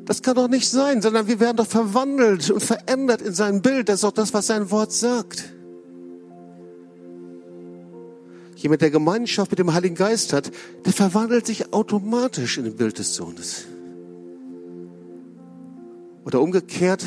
Das 0.07 0.23
kann 0.23 0.37
doch 0.37 0.49
nicht 0.49 0.69
sein, 0.69 1.03
sondern 1.03 1.27
wir 1.27 1.41
werden 1.41 1.57
doch 1.57 1.67
verwandelt 1.67 2.49
und 2.51 2.63
verändert 2.63 3.23
in 3.23 3.35
sein 3.35 3.61
Bild. 3.61 3.89
Das 3.89 3.97
ist 3.97 4.05
doch 4.05 4.13
das, 4.13 4.33
was 4.33 4.47
sein 4.47 4.71
Wort 4.71 4.93
sagt. 4.93 5.53
Jemand, 8.55 8.83
der 8.83 8.91
Gemeinschaft 8.91 9.51
mit 9.51 9.59
dem 9.59 9.75
Heiligen 9.75 9.97
Geist 9.97 10.33
hat, 10.33 10.51
der 10.85 10.93
verwandelt 10.93 11.47
sich 11.47 11.73
automatisch 11.73 12.57
in 12.57 12.67
ein 12.67 12.77
Bild 12.77 12.99
des 12.99 13.15
Sohnes. 13.15 13.67
Oder 16.25 16.41
umgekehrt, 16.41 17.05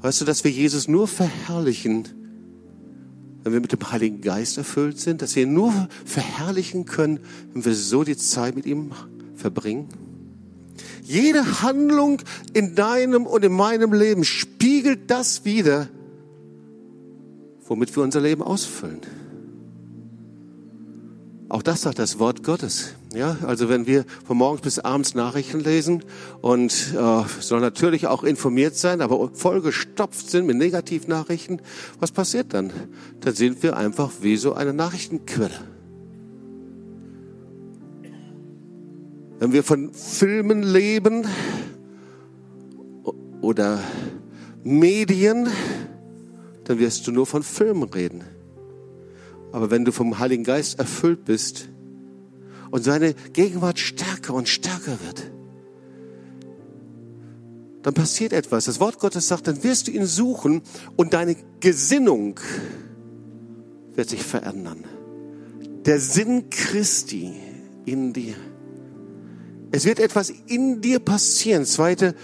weißt 0.00 0.22
du, 0.22 0.24
dass 0.24 0.44
wir 0.44 0.50
Jesus 0.50 0.88
nur 0.88 1.06
verherrlichen, 1.06 2.08
wenn 3.42 3.52
wir 3.52 3.60
mit 3.60 3.72
dem 3.72 3.90
Heiligen 3.90 4.20
Geist 4.20 4.58
erfüllt 4.58 4.98
sind, 4.98 5.22
dass 5.22 5.34
wir 5.34 5.42
ihn 5.44 5.52
nur 5.52 5.72
verherrlichen 6.04 6.84
können, 6.84 7.20
wenn 7.52 7.64
wir 7.64 7.74
so 7.74 8.04
die 8.04 8.16
Zeit 8.16 8.54
mit 8.54 8.66
ihm 8.66 8.92
verbringen? 9.34 9.88
Jede 11.02 11.62
Handlung 11.62 12.22
in 12.52 12.74
deinem 12.74 13.26
und 13.26 13.44
in 13.44 13.52
meinem 13.52 13.92
Leben 13.92 14.24
spiegelt 14.24 15.10
das 15.10 15.44
wider, 15.44 15.88
womit 17.66 17.94
wir 17.96 18.02
unser 18.02 18.20
Leben 18.20 18.42
ausfüllen. 18.42 19.00
Auch 21.48 21.62
das 21.62 21.82
sagt 21.82 21.98
das 21.98 22.18
Wort 22.18 22.42
Gottes. 22.44 22.94
Ja, 23.14 23.36
also 23.46 23.68
wenn 23.68 23.86
wir 23.86 24.06
von 24.24 24.38
morgens 24.38 24.62
bis 24.62 24.78
abends 24.78 25.14
Nachrichten 25.14 25.60
lesen 25.60 26.02
und 26.40 26.94
äh, 26.96 27.22
soll 27.40 27.60
natürlich 27.60 28.06
auch 28.06 28.22
informiert 28.22 28.74
sein, 28.74 29.02
aber 29.02 29.30
vollgestopft 29.34 30.30
sind 30.30 30.46
mit 30.46 30.56
Negativnachrichten, 30.56 31.60
was 32.00 32.10
passiert 32.10 32.54
dann? 32.54 32.72
Dann 33.20 33.34
sind 33.34 33.62
wir 33.62 33.76
einfach 33.76 34.10
wie 34.22 34.36
so 34.38 34.54
eine 34.54 34.72
Nachrichtenquelle. 34.72 35.50
Wenn 39.38 39.52
wir 39.52 39.62
von 39.62 39.92
Filmen 39.92 40.62
leben 40.62 41.26
oder 43.42 43.80
Medien, 44.62 45.48
dann 46.64 46.78
wirst 46.78 47.06
du 47.06 47.12
nur 47.12 47.26
von 47.26 47.42
Filmen 47.42 47.82
reden. 47.82 48.22
Aber 49.50 49.70
wenn 49.70 49.84
du 49.84 49.92
vom 49.92 50.18
Heiligen 50.18 50.44
Geist 50.44 50.78
erfüllt 50.78 51.26
bist 51.26 51.68
und 52.72 52.82
seine 52.82 53.14
Gegenwart 53.32 53.78
stärker 53.78 54.34
und 54.34 54.48
stärker 54.48 54.98
wird, 55.04 55.30
dann 57.82 57.94
passiert 57.94 58.32
etwas. 58.32 58.64
Das 58.64 58.80
Wort 58.80 58.98
Gottes 58.98 59.28
sagt, 59.28 59.46
dann 59.46 59.62
wirst 59.62 59.86
du 59.86 59.90
ihn 59.92 60.06
suchen 60.06 60.62
und 60.96 61.12
deine 61.12 61.36
Gesinnung 61.60 62.40
wird 63.94 64.08
sich 64.08 64.22
verändern. 64.22 64.84
Der 65.84 66.00
Sinn 66.00 66.48
Christi 66.48 67.34
in 67.84 68.12
dir. 68.12 68.36
Es 69.70 69.84
wird 69.84 69.98
etwas 69.98 70.32
in 70.46 70.80
dir 70.80 70.98
passieren. 70.98 71.66
Zweite 71.66 72.14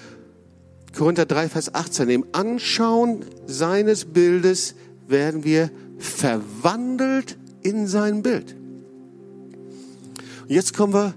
Korinther 0.97 1.27
3, 1.27 1.49
Vers 1.51 1.75
18. 1.75 2.09
Im 2.09 2.25
Anschauen 2.33 3.25
seines 3.47 4.07
Bildes 4.07 4.77
werden 5.07 5.45
wir 5.45 5.71
verwandelt 5.99 7.37
in 7.63 7.87
sein 7.87 8.23
Bild. 8.23 8.58
Und 10.49 10.55
jetzt 10.55 10.73
kommen 10.73 10.95
wir 10.95 11.13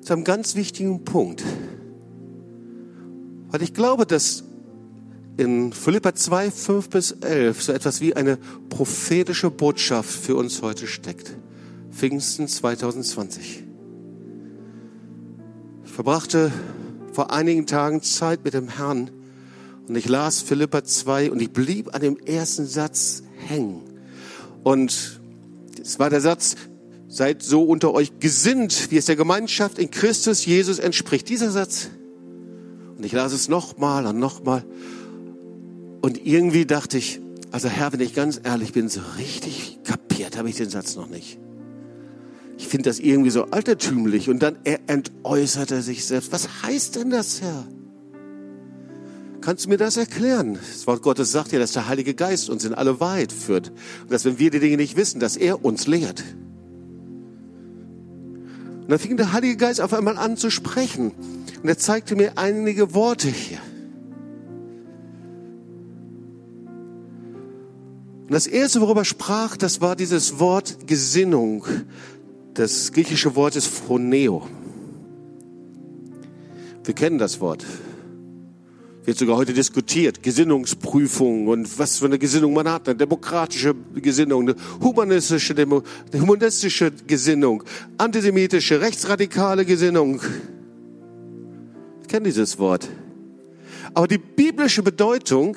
zu 0.00 0.14
einem 0.14 0.24
ganz 0.24 0.56
wichtigen 0.56 1.04
Punkt. 1.04 1.44
Weil 3.50 3.62
ich 3.62 3.72
glaube, 3.72 4.04
dass 4.04 4.42
in 5.36 5.72
Philippa 5.72 6.12
2, 6.12 6.50
5 6.50 6.90
bis 6.90 7.12
11 7.12 7.62
so 7.62 7.72
etwas 7.72 8.00
wie 8.00 8.16
eine 8.16 8.38
prophetische 8.68 9.48
Botschaft 9.48 10.10
für 10.10 10.34
uns 10.34 10.60
heute 10.60 10.88
steckt. 10.88 11.36
Pfingsten 11.92 12.48
2020. 12.48 13.62
Ich 15.84 15.92
verbrachte 15.92 16.50
vor 17.12 17.30
einigen 17.30 17.66
Tagen 17.66 18.02
Zeit 18.02 18.44
mit 18.44 18.54
dem 18.54 18.68
Herrn 18.68 19.12
und 19.86 19.94
ich 19.94 20.08
las 20.08 20.42
Philippa 20.42 20.82
2 20.82 21.30
und 21.30 21.40
ich 21.40 21.52
blieb 21.52 21.94
an 21.94 22.00
dem 22.00 22.16
ersten 22.16 22.66
Satz 22.66 23.22
hängen. 23.36 23.82
Und 24.64 25.20
es 25.80 26.00
war 26.00 26.10
der 26.10 26.20
Satz, 26.20 26.56
seid 27.12 27.42
so 27.42 27.62
unter 27.64 27.92
euch 27.92 28.20
gesinnt, 28.20 28.90
wie 28.90 28.96
es 28.96 29.04
der 29.04 29.16
Gemeinschaft 29.16 29.78
in 29.78 29.90
Christus 29.90 30.46
Jesus 30.46 30.78
entspricht. 30.78 31.28
Dieser 31.28 31.50
Satz. 31.50 31.90
Und 32.96 33.04
ich 33.04 33.12
las 33.12 33.32
es 33.32 33.48
nochmal 33.48 34.06
und 34.06 34.18
nochmal. 34.18 34.64
Und 36.00 36.26
irgendwie 36.26 36.64
dachte 36.64 36.96
ich, 36.96 37.20
also 37.50 37.68
Herr, 37.68 37.92
wenn 37.92 38.00
ich 38.00 38.14
ganz 38.14 38.40
ehrlich 38.42 38.72
bin, 38.72 38.88
so 38.88 39.00
richtig 39.18 39.78
kapiert 39.84 40.38
habe 40.38 40.48
ich 40.48 40.56
den 40.56 40.70
Satz 40.70 40.96
noch 40.96 41.10
nicht. 41.10 41.38
Ich 42.56 42.68
finde 42.68 42.88
das 42.88 42.98
irgendwie 42.98 43.30
so 43.30 43.44
altertümlich. 43.44 44.30
Und 44.30 44.42
dann 44.42 44.56
er 44.64 44.80
entäußerte 44.86 45.82
sich 45.82 46.06
selbst. 46.06 46.32
Was 46.32 46.62
heißt 46.62 46.96
denn 46.96 47.10
das, 47.10 47.42
Herr? 47.42 47.66
Kannst 49.42 49.66
du 49.66 49.68
mir 49.68 49.76
das 49.76 49.98
erklären? 49.98 50.58
Das 50.72 50.86
Wort 50.86 51.02
Gottes 51.02 51.30
sagt 51.30 51.52
ja, 51.52 51.58
dass 51.58 51.72
der 51.72 51.88
Heilige 51.88 52.14
Geist 52.14 52.48
uns 52.48 52.64
in 52.64 52.72
alle 52.72 53.00
Wahrheit 53.00 53.32
führt. 53.32 53.68
Und 54.02 54.12
dass 54.12 54.24
wenn 54.24 54.38
wir 54.38 54.50
die 54.50 54.60
Dinge 54.60 54.78
nicht 54.78 54.96
wissen, 54.96 55.20
dass 55.20 55.36
er 55.36 55.62
uns 55.62 55.86
lehrt. 55.86 56.24
Und 58.82 58.90
dann 58.90 58.98
fing 58.98 59.16
der 59.16 59.32
Heilige 59.32 59.56
Geist 59.56 59.80
auf 59.80 59.94
einmal 59.94 60.18
an 60.18 60.36
zu 60.36 60.50
sprechen. 60.50 61.12
Und 61.62 61.68
er 61.68 61.78
zeigte 61.78 62.16
mir 62.16 62.32
einige 62.36 62.94
Worte 62.94 63.28
hier. 63.28 63.58
Und 68.22 68.32
das 68.32 68.46
erste, 68.46 68.80
worüber 68.80 69.02
er 69.02 69.04
sprach, 69.04 69.56
das 69.56 69.80
war 69.80 69.94
dieses 69.94 70.38
Wort 70.38 70.86
Gesinnung. 70.86 71.64
Das 72.54 72.92
griechische 72.92 73.36
Wort 73.36 73.56
ist 73.56 73.66
Phroneo. 73.66 74.46
Wir 76.84 76.94
kennen 76.94 77.18
das 77.18 77.40
Wort 77.40 77.64
wird 79.04 79.18
sogar 79.18 79.36
heute 79.36 79.52
diskutiert, 79.52 80.22
Gesinnungsprüfung 80.22 81.48
und 81.48 81.78
was 81.78 81.98
für 81.98 82.06
eine 82.06 82.18
Gesinnung 82.18 82.52
man 82.52 82.68
hat, 82.68 82.88
eine 82.88 82.96
demokratische 82.96 83.74
Gesinnung, 83.94 84.42
eine 84.42 84.56
humanistische, 84.80 85.54
eine 85.56 85.82
humanistische 86.20 86.92
Gesinnung, 87.06 87.64
antisemitische, 87.98 88.80
rechtsradikale 88.80 89.64
Gesinnung. 89.64 90.20
Ich 92.02 92.08
kenne 92.08 92.24
dieses 92.24 92.58
Wort. 92.58 92.88
Aber 93.94 94.06
die 94.06 94.18
biblische 94.18 94.82
Bedeutung 94.82 95.56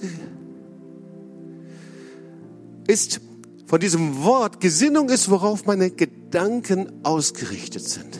ist 2.88 3.22
von 3.68 3.80
diesem 3.80 4.24
Wort, 4.24 4.60
Gesinnung 4.60 5.10
ist, 5.10 5.30
worauf 5.30 5.66
meine 5.66 5.92
Gedanken 5.92 6.92
ausgerichtet 7.04 7.84
sind. 7.88 8.18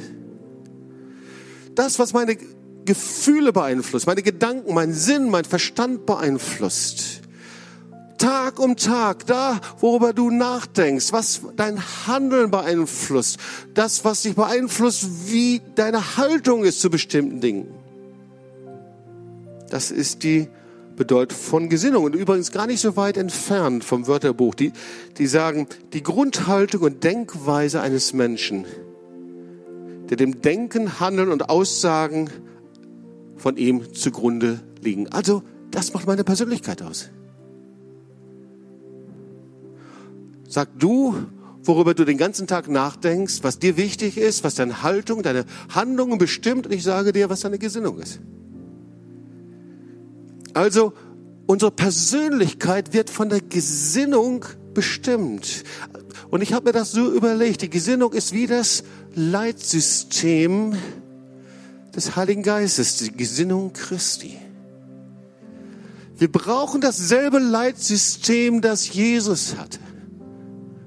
Das, 1.76 2.00
was 2.00 2.14
meine 2.14 2.38
Gefühle 2.86 3.52
beeinflusst, 3.52 4.08
meine 4.08 4.22
Gedanken, 4.22 4.74
mein 4.74 4.94
Sinn, 4.94 5.30
mein 5.30 5.46
Verstand 5.46 6.06
beeinflusst. 6.06 7.22
Tag 8.18 8.60
um 8.60 8.78
Tag, 8.78 9.26
da, 9.26 9.60
worüber 9.80 10.14
du 10.14 10.30
nachdenkst, 10.30 11.12
was 11.12 11.42
dein 11.58 11.82
Handeln 12.08 12.50
beeinflusst, 12.50 13.38
das, 13.74 14.06
was 14.06 14.22
dich 14.22 14.36
beeinflusst, 14.36 15.06
wie 15.28 15.62
deine 15.76 16.18
Haltung 16.18 16.64
ist 16.64 16.80
zu 16.80 16.90
bestimmten 16.90 17.42
Dingen. 17.42 17.68
Das 19.70 19.92
ist 19.92 20.24
die 20.24 20.48
Bedeutung 20.96 21.38
von 21.38 21.70
Gesinnung. 21.70 22.04
Und 22.06 22.16
übrigens 22.16 22.52
gar 22.52 22.68
nicht 22.68 22.80
so 22.80 22.96
weit 22.96 23.18
entfernt 23.18 23.84
vom 23.84 24.08
Wörterbuch. 24.08 24.56
Die, 24.56 24.72
die 25.18 25.28
sagen, 25.28 25.68
die 25.94 26.04
Grundhaltung 26.04 26.82
und 26.82 27.04
Denkweise 27.04 27.82
eines 27.82 28.14
Menschen, 28.14 28.66
der 30.10 30.18
dem 30.18 30.42
Denken, 30.42 31.00
Handeln 31.00 31.32
und 31.32 31.50
Aussagen 31.50 32.30
von 33.36 33.58
ihm 33.58 33.94
zugrunde 33.94 34.60
liegen. 34.82 35.08
Also, 35.10 35.44
das 35.72 35.94
macht 35.94 36.08
meine 36.08 36.24
Persönlichkeit 36.24 36.82
aus. 36.82 37.10
Sag 40.48 40.70
du, 40.80 41.16
worüber 41.64 41.94
du 41.94 42.06
den 42.06 42.18
ganzen 42.18 42.48
Tag 42.48 42.70
nachdenkst, 42.70 43.40
was 43.42 43.60
dir 43.60 43.78
wichtig 43.78 44.18
ist, 44.18 44.44
was 44.44 44.56
deine 44.56 44.84
Haltung, 44.84 45.24
deine 45.24 45.46
Handlungen 45.70 46.18
bestimmt 46.18 46.68
und 46.68 46.74
ich 46.74 46.84
sage 46.84 47.12
dir, 47.12 47.30
was 47.30 47.42
deine 47.42 47.58
Gesinnung 47.58 48.00
ist. 48.00 48.20
Also, 50.54 50.94
unsere 51.48 51.72
Persönlichkeit 51.72 52.94
wird 52.94 53.10
von 53.10 53.30
der 53.30 53.42
Gesinnung 53.42 54.46
bestimmt. 54.74 55.64
Und 56.30 56.42
ich 56.42 56.54
habe 56.54 56.66
mir 56.66 56.72
das 56.72 56.92
so 56.92 57.12
überlegt, 57.12 57.62
die 57.62 57.70
Gesinnung 57.70 58.14
ist 58.14 58.32
wie 58.32 58.48
das 58.48 58.84
Leitsystem 59.14 60.74
des 61.96 62.16
Heiligen 62.16 62.44
Geistes, 62.44 62.98
die 62.98 63.12
Gesinnung 63.12 63.72
Christi. 63.74 64.38
Wir 66.18 66.32
brauchen 66.32 66.82
dasselbe 66.82 67.40
Leitsystem, 67.40 68.62
das 68.62 68.94
Jesus 68.94 69.56
hatte. 69.58 69.80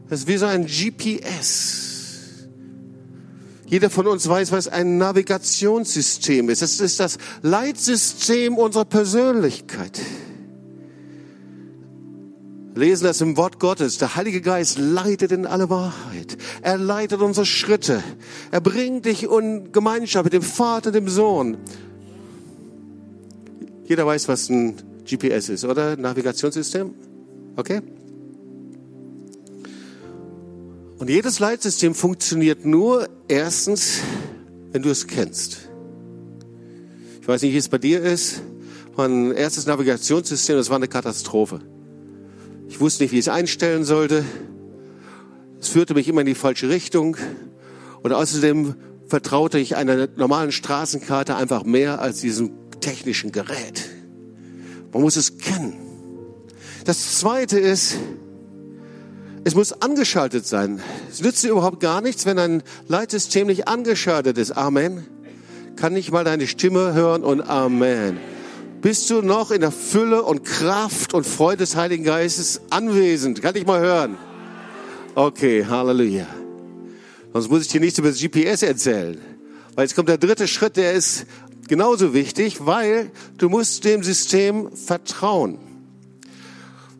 Das 0.08 0.20
ist 0.20 0.28
wie 0.28 0.36
so 0.36 0.46
ein 0.46 0.66
GPS. 0.66 2.48
Jeder 3.66 3.90
von 3.90 4.06
uns 4.06 4.26
weiß, 4.26 4.52
was 4.52 4.68
ein 4.68 4.96
Navigationssystem 4.96 6.48
ist. 6.48 6.62
Das 6.62 6.80
ist 6.80 6.98
das 6.98 7.18
Leitsystem 7.42 8.56
unserer 8.56 8.86
Persönlichkeit. 8.86 10.00
Lesen 12.78 13.04
das 13.04 13.20
im 13.20 13.36
Wort 13.36 13.58
Gottes. 13.58 13.98
Der 13.98 14.14
Heilige 14.14 14.40
Geist 14.40 14.78
leitet 14.78 15.32
in 15.32 15.46
alle 15.46 15.68
Wahrheit. 15.68 16.38
Er 16.62 16.78
leitet 16.78 17.20
unsere 17.20 17.44
Schritte. 17.44 18.04
Er 18.52 18.60
bringt 18.60 19.04
dich 19.04 19.24
in 19.24 19.72
Gemeinschaft 19.72 20.24
mit 20.24 20.32
dem 20.32 20.42
Vater, 20.42 20.92
dem 20.92 21.08
Sohn. 21.08 21.56
Jeder 23.84 24.06
weiß, 24.06 24.28
was 24.28 24.48
ein 24.48 24.76
GPS 25.04 25.48
ist, 25.48 25.64
oder? 25.64 25.96
Navigationssystem? 25.96 26.94
Okay? 27.56 27.80
Und 30.98 31.10
jedes 31.10 31.40
Leitsystem 31.40 31.96
funktioniert 31.96 32.64
nur 32.64 33.08
erstens, 33.26 33.98
wenn 34.70 34.82
du 34.82 34.90
es 34.90 35.04
kennst. 35.08 35.68
Ich 37.20 37.26
weiß 37.26 37.42
nicht, 37.42 37.54
wie 37.54 37.58
es 37.58 37.68
bei 37.68 37.78
dir 37.78 38.00
ist. 38.02 38.40
Mein 38.96 39.32
erstes 39.32 39.66
Navigationssystem, 39.66 40.56
das 40.56 40.70
war 40.70 40.76
eine 40.76 40.86
Katastrophe. 40.86 41.60
Ich 42.68 42.80
wusste 42.80 43.02
nicht, 43.02 43.12
wie 43.12 43.16
ich 43.18 43.26
es 43.26 43.28
einstellen 43.28 43.84
sollte. 43.84 44.24
Es 45.60 45.68
führte 45.68 45.94
mich 45.94 46.06
immer 46.06 46.20
in 46.20 46.26
die 46.26 46.34
falsche 46.34 46.68
Richtung. 46.68 47.16
Und 48.02 48.12
außerdem 48.12 48.74
vertraute 49.08 49.58
ich 49.58 49.74
einer 49.74 50.06
normalen 50.16 50.52
Straßenkarte 50.52 51.34
einfach 51.34 51.64
mehr 51.64 52.00
als 52.00 52.20
diesem 52.20 52.52
technischen 52.80 53.32
Gerät. 53.32 53.88
Man 54.92 55.02
muss 55.02 55.16
es 55.16 55.38
kennen. 55.38 55.74
Das 56.84 57.18
zweite 57.18 57.58
ist, 57.58 57.96
es 59.44 59.54
muss 59.54 59.72
angeschaltet 59.72 60.46
sein. 60.46 60.80
Es 61.10 61.22
nützt 61.22 61.42
dir 61.42 61.50
überhaupt 61.50 61.80
gar 61.80 62.02
nichts, 62.02 62.26
wenn 62.26 62.38
ein 62.38 62.62
Leitsystem 62.86 63.46
nicht 63.46 63.66
angeschaltet 63.66 64.36
ist. 64.36 64.52
Amen. 64.52 65.06
Kann 65.76 65.96
ich 65.96 66.12
mal 66.12 66.24
deine 66.24 66.46
Stimme 66.46 66.92
hören 66.92 67.24
und 67.24 67.40
Amen. 67.40 68.18
Bist 68.80 69.10
du 69.10 69.22
noch 69.22 69.50
in 69.50 69.60
der 69.60 69.72
Fülle 69.72 70.22
und 70.22 70.44
Kraft 70.44 71.12
und 71.12 71.26
Freude 71.26 71.58
des 71.58 71.74
Heiligen 71.74 72.04
Geistes 72.04 72.60
anwesend? 72.70 73.42
Kann 73.42 73.56
ich 73.56 73.66
mal 73.66 73.80
hören? 73.80 74.16
Okay, 75.16 75.66
Halleluja. 75.68 76.28
Sonst 77.32 77.50
muss 77.50 77.62
ich 77.62 77.68
dir 77.68 77.80
nichts 77.80 77.98
über 77.98 78.08
das 78.08 78.20
GPS 78.20 78.62
erzählen. 78.62 79.20
Weil 79.74 79.84
jetzt 79.84 79.96
kommt 79.96 80.08
der 80.08 80.18
dritte 80.18 80.46
Schritt, 80.46 80.76
der 80.76 80.92
ist 80.92 81.26
genauso 81.66 82.14
wichtig, 82.14 82.66
weil 82.66 83.10
du 83.36 83.48
musst 83.48 83.84
dem 83.84 84.04
System 84.04 84.70
vertrauen. 84.70 85.58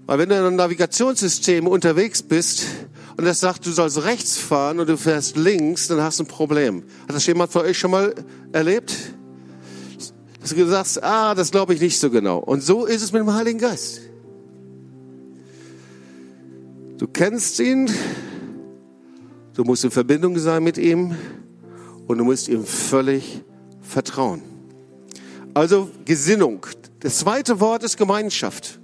Weil 0.07 0.19
wenn 0.19 0.31
du 0.31 0.35
in 0.35 0.43
einem 0.43 0.57
Navigationssystem 0.57 1.69
unterwegs 1.69 2.23
bist 2.23 2.67
und 3.17 3.25
das 3.25 3.39
sagt, 3.39 3.67
du 3.67 3.71
sollst 3.71 4.03
rechts 4.03 4.37
fahren 4.37 4.81
und 4.81 4.89
du 4.89 4.97
fährst 4.97 5.37
links, 5.37 5.87
dann 5.87 6.01
hast 6.01 6.19
du 6.19 6.25
ein 6.25 6.29
Problem. 6.29 6.83
Hat 7.09 7.15
das 7.15 7.27
jemand 7.27 7.53
von 7.53 7.63
euch 7.63 7.79
schon 7.79 7.93
mal 7.93 8.15
erlebt? 8.51 8.97
Du 10.55 10.67
sagst, 10.67 11.03
ah, 11.03 11.35
das 11.35 11.51
glaube 11.51 11.75
ich 11.75 11.81
nicht 11.81 11.99
so 11.99 12.11
genau. 12.11 12.39
Und 12.39 12.63
so 12.63 12.87
ist 12.87 13.03
es 13.03 13.13
mit 13.13 13.21
dem 13.21 13.33
Heiligen 13.33 13.59
Geist. 13.59 14.01
Du 16.99 17.07
kennst 17.07 17.61
ihn, 17.61 17.89
du 19.55 19.65
musst 19.65 19.85
in 19.85 19.91
Verbindung 19.91 20.37
sein 20.39 20.65
mit 20.65 20.79
ihm 20.79 21.17
und 22.07 22.19
du 22.19 22.25
musst 22.25 22.49
ihm 22.49 22.65
völlig 22.65 23.43
vertrauen. 23.81 24.43
Also 25.55 25.91
Gesinnung. 26.05 26.67
Das 27.01 27.19
zweite 27.19 27.61
Wort 27.61 27.85
ist 27.85 27.97
Gemeinschaft. 27.97 28.81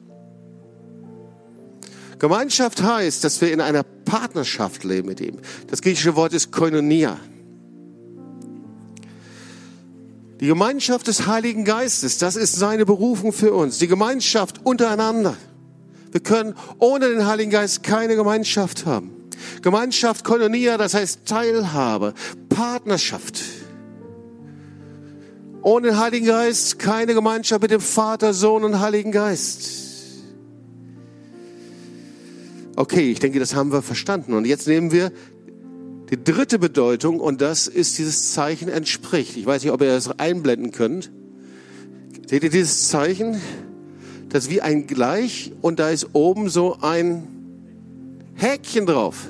Gemeinschaft 2.18 2.82
heißt, 2.82 3.24
dass 3.24 3.40
wir 3.40 3.52
in 3.52 3.60
einer 3.60 3.82
Partnerschaft 3.82 4.84
leben 4.84 5.08
mit 5.08 5.20
ihm. 5.20 5.38
Das 5.66 5.82
griechische 5.82 6.14
Wort 6.16 6.32
ist 6.32 6.52
Koinonia. 6.52 7.18
Die 10.44 10.48
Gemeinschaft 10.48 11.06
des 11.06 11.26
Heiligen 11.26 11.64
Geistes, 11.64 12.18
das 12.18 12.36
ist 12.36 12.54
seine 12.56 12.84
Berufung 12.84 13.32
für 13.32 13.54
uns. 13.54 13.78
Die 13.78 13.86
Gemeinschaft 13.86 14.60
untereinander. 14.62 15.38
Wir 16.12 16.20
können 16.20 16.54
ohne 16.78 17.08
den 17.08 17.26
Heiligen 17.26 17.50
Geist 17.50 17.82
keine 17.82 18.14
Gemeinschaft 18.14 18.84
haben. 18.84 19.10
Gemeinschaft, 19.62 20.22
Koinonia, 20.22 20.76
das 20.76 20.92
heißt 20.92 21.20
Teilhabe, 21.24 22.12
Partnerschaft. 22.50 23.40
Ohne 25.62 25.88
den 25.88 25.98
Heiligen 25.98 26.26
Geist 26.26 26.78
keine 26.78 27.14
Gemeinschaft 27.14 27.62
mit 27.62 27.70
dem 27.70 27.80
Vater, 27.80 28.34
Sohn 28.34 28.64
und 28.64 28.80
Heiligen 28.80 29.12
Geist. 29.12 29.70
Okay, 32.76 33.12
ich 33.12 33.18
denke, 33.18 33.38
das 33.38 33.54
haben 33.54 33.72
wir 33.72 33.80
verstanden. 33.80 34.34
Und 34.34 34.44
jetzt 34.44 34.68
nehmen 34.68 34.92
wir 34.92 35.10
die 36.14 36.22
dritte 36.22 36.60
Bedeutung 36.60 37.18
und 37.18 37.40
das 37.40 37.66
ist 37.66 37.98
dieses 37.98 38.32
Zeichen 38.32 38.68
entspricht. 38.68 39.36
Ich 39.36 39.46
weiß 39.46 39.64
nicht, 39.64 39.72
ob 39.72 39.80
ihr 39.80 39.88
das 39.88 40.18
einblenden 40.20 40.70
könnt. 40.70 41.10
Seht 42.26 42.44
ihr 42.44 42.50
dieses 42.50 42.88
Zeichen? 42.88 43.40
Das 44.28 44.44
ist 44.44 44.50
wie 44.50 44.60
ein 44.60 44.86
Gleich 44.86 45.52
und 45.60 45.80
da 45.80 45.90
ist 45.90 46.08
oben 46.12 46.48
so 46.48 46.78
ein 46.80 47.26
Häkchen 48.36 48.86
drauf. 48.86 49.26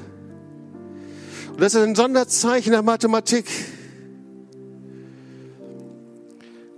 Und 1.52 1.60
das 1.62 1.74
ist 1.74 1.80
ein 1.80 1.94
Sonderzeichen 1.94 2.72
der 2.72 2.82
Mathematik. 2.82 3.46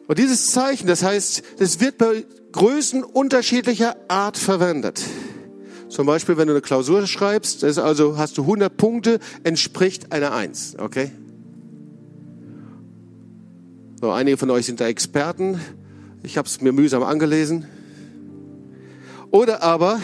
Und 0.06 0.18
dieses 0.18 0.52
Zeichen, 0.52 0.86
das 0.86 1.02
heißt, 1.02 1.42
es 1.58 1.80
wird 1.80 1.98
bei 1.98 2.24
Größen 2.52 3.02
unterschiedlicher 3.02 3.96
Art 4.06 4.36
verwendet. 4.36 5.02
Zum 5.88 6.06
Beispiel, 6.06 6.36
wenn 6.36 6.48
du 6.48 6.54
eine 6.54 6.62
Klausur 6.62 7.06
schreibst, 7.06 7.62
ist 7.62 7.78
also 7.78 8.18
hast 8.18 8.38
du 8.38 8.42
100 8.42 8.76
Punkte, 8.76 9.20
entspricht 9.44 10.12
einer 10.12 10.32
1, 10.32 10.76
okay? 10.78 11.12
So, 14.00 14.10
einige 14.10 14.36
von 14.36 14.50
euch 14.50 14.66
sind 14.66 14.80
da 14.80 14.88
Experten. 14.88 15.60
Ich 16.22 16.36
habe 16.36 16.46
es 16.46 16.60
mir 16.60 16.72
mühsam 16.72 17.02
angelesen. 17.02 17.66
Oder 19.30 19.62
aber 19.62 20.00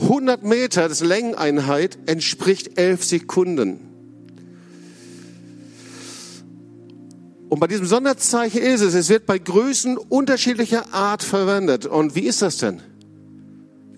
100 0.00 0.42
Meter, 0.42 0.88
das 0.88 1.00
Längeneinheit, 1.00 1.98
entspricht 2.06 2.78
11 2.78 3.04
Sekunden. 3.04 3.80
Und 7.48 7.60
bei 7.60 7.66
diesem 7.66 7.86
Sonderzeichen 7.86 8.60
ist 8.60 8.80
es, 8.80 8.94
es 8.94 9.08
wird 9.08 9.26
bei 9.26 9.38
Größen 9.38 9.96
unterschiedlicher 9.96 10.92
Art 10.92 11.22
verwendet. 11.22 11.86
Und 11.86 12.14
wie 12.14 12.26
ist 12.26 12.42
das 12.42 12.58
denn? 12.58 12.82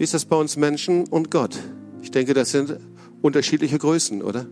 Wie 0.01 0.05
ist 0.05 0.15
das 0.15 0.25
bei 0.25 0.37
uns 0.37 0.57
Menschen 0.57 1.05
und 1.09 1.31
Gott? 1.31 1.59
Ich 2.01 2.11
denke, 2.11 2.33
das 2.33 2.53
sind 2.53 2.79
unterschiedliche 3.21 3.77
Größen, 3.77 4.23
oder? 4.23 4.47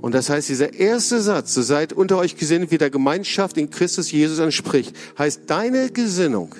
Und 0.00 0.12
das 0.12 0.28
heißt, 0.28 0.48
dieser 0.48 0.74
erste 0.74 1.20
Satz, 1.20 1.54
so 1.54 1.62
seid 1.62 1.92
unter 1.92 2.18
euch 2.18 2.34
gesinnt, 2.34 2.72
wie 2.72 2.78
der 2.78 2.90
Gemeinschaft 2.90 3.56
in 3.56 3.70
Christus 3.70 4.10
Jesus 4.10 4.40
entspricht, 4.40 4.92
heißt 5.16 5.42
deine 5.46 5.90
Gesinnung 5.90 6.56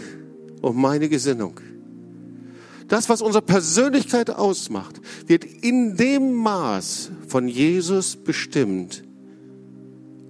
und 0.62 0.76
meine 0.76 1.08
Gesinnung. 1.08 1.58
Das, 2.86 3.08
was 3.08 3.22
unsere 3.22 3.42
Persönlichkeit 3.42 4.30
ausmacht, 4.30 5.00
wird 5.26 5.44
in 5.44 5.96
dem 5.96 6.32
Maß 6.32 7.10
von 7.26 7.48
Jesus 7.48 8.14
bestimmt 8.14 9.02
und 9.02 9.06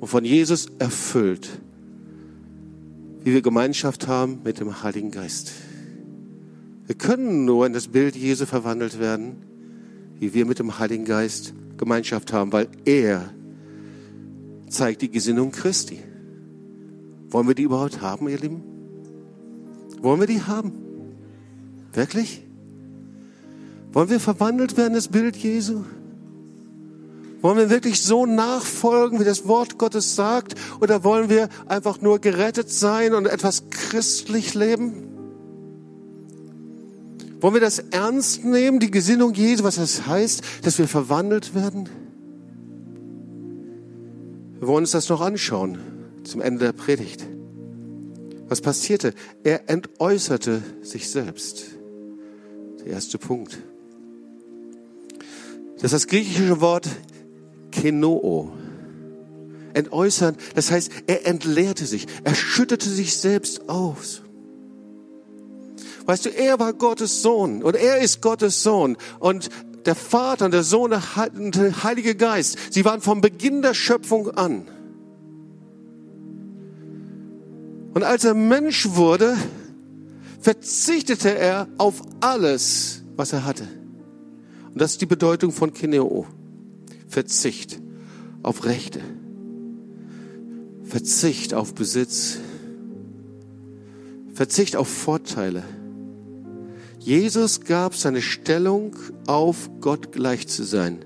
und 0.01 0.09
von 0.09 0.25
Jesus 0.25 0.69
erfüllt, 0.79 1.49
wie 3.25 3.35
wir 3.35 3.43
Gemeinschaft 3.43 4.07
haben 4.07 4.39
mit 4.45 4.61
dem 4.61 4.83
Heiligen 4.83 5.11
Geist. 5.11 5.53
Wir 6.87 6.95
können 6.95 7.45
nur 7.45 7.67
in 7.67 7.73
das 7.73 7.89
Bild 7.89 8.15
Jesu 8.15 8.47
verwandelt 8.47 9.01
werden, 9.01 9.43
wie 10.21 10.35
wir 10.35 10.47
mit 10.47 10.59
dem 10.59 10.79
Heiligen 10.79 11.05
Geist 11.05 11.53
Gemeinschaft 11.77 12.33
haben, 12.33 12.53
weil 12.53 12.69
er 12.85 13.31
zeigt 14.69 15.03
die 15.03 15.11
Gesinnung 15.11 15.51
Christi. 15.51 15.99
Wollen 17.31 17.49
wir 17.49 17.55
die 17.55 17.65
überhaupt 17.65 18.01
haben, 18.01 18.29
ihr 18.29 18.39
Lieben? 18.39 18.63
Wollen 20.01 20.21
wir 20.21 20.27
die 20.27 20.43
haben? 20.43 20.73
Wirklich? 21.93 22.43
Wollen 23.93 24.09
wir 24.09 24.21
verwandelt 24.21 24.77
werden, 24.77 24.95
das 24.95 25.09
Bild 25.09 25.37
Jesu? 25.37 25.85
Wollen 27.41 27.59
wir 27.59 27.71
wirklich 27.71 28.01
so 28.01 28.27
nachfolgen, 28.27 29.21
wie 29.21 29.25
das 29.25 29.47
Wort 29.49 29.79
Gottes 29.79 30.15
sagt? 30.15 30.55
Oder 30.81 31.05
wollen 31.05 31.29
wir 31.29 31.49
einfach 31.67 32.01
nur 32.01 32.21
gerettet 32.21 32.71
sein 32.71 33.13
und 33.15 33.27
etwas 33.27 33.71
christlich 33.71 34.55
leben? 34.55 35.06
Wollen 37.41 37.55
wir 37.55 37.61
das 37.61 37.79
ernst 37.79 38.45
nehmen, 38.45 38.81
die 38.81 38.91
Gesinnung 38.91 39.35
Jesu, 39.35 39.65
was 39.65 39.77
das 39.77 40.07
heißt, 40.07 40.43
dass 40.63 40.79
wir 40.79 40.89
verwandelt 40.89 41.55
werden? 41.55 41.89
Wir 44.59 44.69
wollen 44.69 44.85
uns 44.85 44.93
das 44.93 45.09
noch 45.09 45.21
anschauen 45.21 45.79
zum 46.25 46.41
Ende 46.41 46.65
der 46.65 46.73
Predigt. 46.73 47.27
Was 48.49 48.61
passierte? 48.61 49.13
Er 49.45 49.69
entäußerte 49.69 50.63
sich 50.83 51.11
selbst. 51.11 51.65
Der 52.81 52.93
erste 52.93 53.19
Punkt. 53.19 53.59
Das 55.77 55.85
ist 55.85 55.93
das 55.93 56.07
griechische 56.07 56.61
Wort 56.61 56.89
kenoo. 57.71 58.51
Entäußern, 59.75 60.37
das 60.55 60.71
heißt, 60.71 60.91
er 61.07 61.27
entleerte 61.27 61.85
sich, 61.85 62.07
er 62.25 62.35
schüttete 62.35 62.89
sich 62.89 63.17
selbst 63.19 63.69
aus. 63.69 64.23
Weißt 66.07 66.25
du, 66.25 66.31
er 66.31 66.59
war 66.61 66.73
Gottes 66.73 67.23
Sohn 67.23 67.63
und 67.63 67.75
er 67.75 67.99
ist 67.99 68.23
Gottes 68.23 68.63
Sohn 68.63 68.97
und 69.19 69.51
der 69.85 69.97
Vater 69.97 70.47
und 70.47 70.55
der 70.55 70.63
Sohn 70.63 70.93
und 70.93 71.57
der 71.57 71.83
Heilige 71.85 72.15
Geist, 72.15 72.59
sie 72.71 72.85
waren 72.85 73.01
vom 73.01 73.21
Beginn 73.21 73.63
der 73.63 73.75
Schöpfung 73.75 74.31
an. 74.31 74.69
Und 77.95 78.03
als 78.03 78.25
er 78.25 78.35
Mensch 78.35 78.91
wurde, 78.91 79.37
verzichtete 80.41 81.35
er 81.35 81.67
auf 81.79 82.03
alles, 82.21 83.03
was 83.17 83.33
er 83.33 83.45
hatte. 83.45 83.67
Und 84.73 84.81
das 84.81 84.93
ist 84.93 85.01
die 85.01 85.07
Bedeutung 85.07 85.51
von 85.51 85.73
Kineo. 85.73 86.27
Verzicht 87.09 87.81
auf 88.43 88.65
Rechte. 88.65 89.01
Verzicht 90.85 91.55
auf 91.55 91.75
Besitz. 91.75 92.39
Verzicht 94.35 94.77
auf 94.77 94.89
Vorteile. 94.89 95.63
Jesus 97.07 97.61
gab 97.61 97.95
seine 97.95 98.21
Stellung 98.21 98.97
auf, 99.29 99.71
Gott 99.81 100.11
gleich 100.11 100.49
zu 100.49 100.65
sein, 100.65 101.05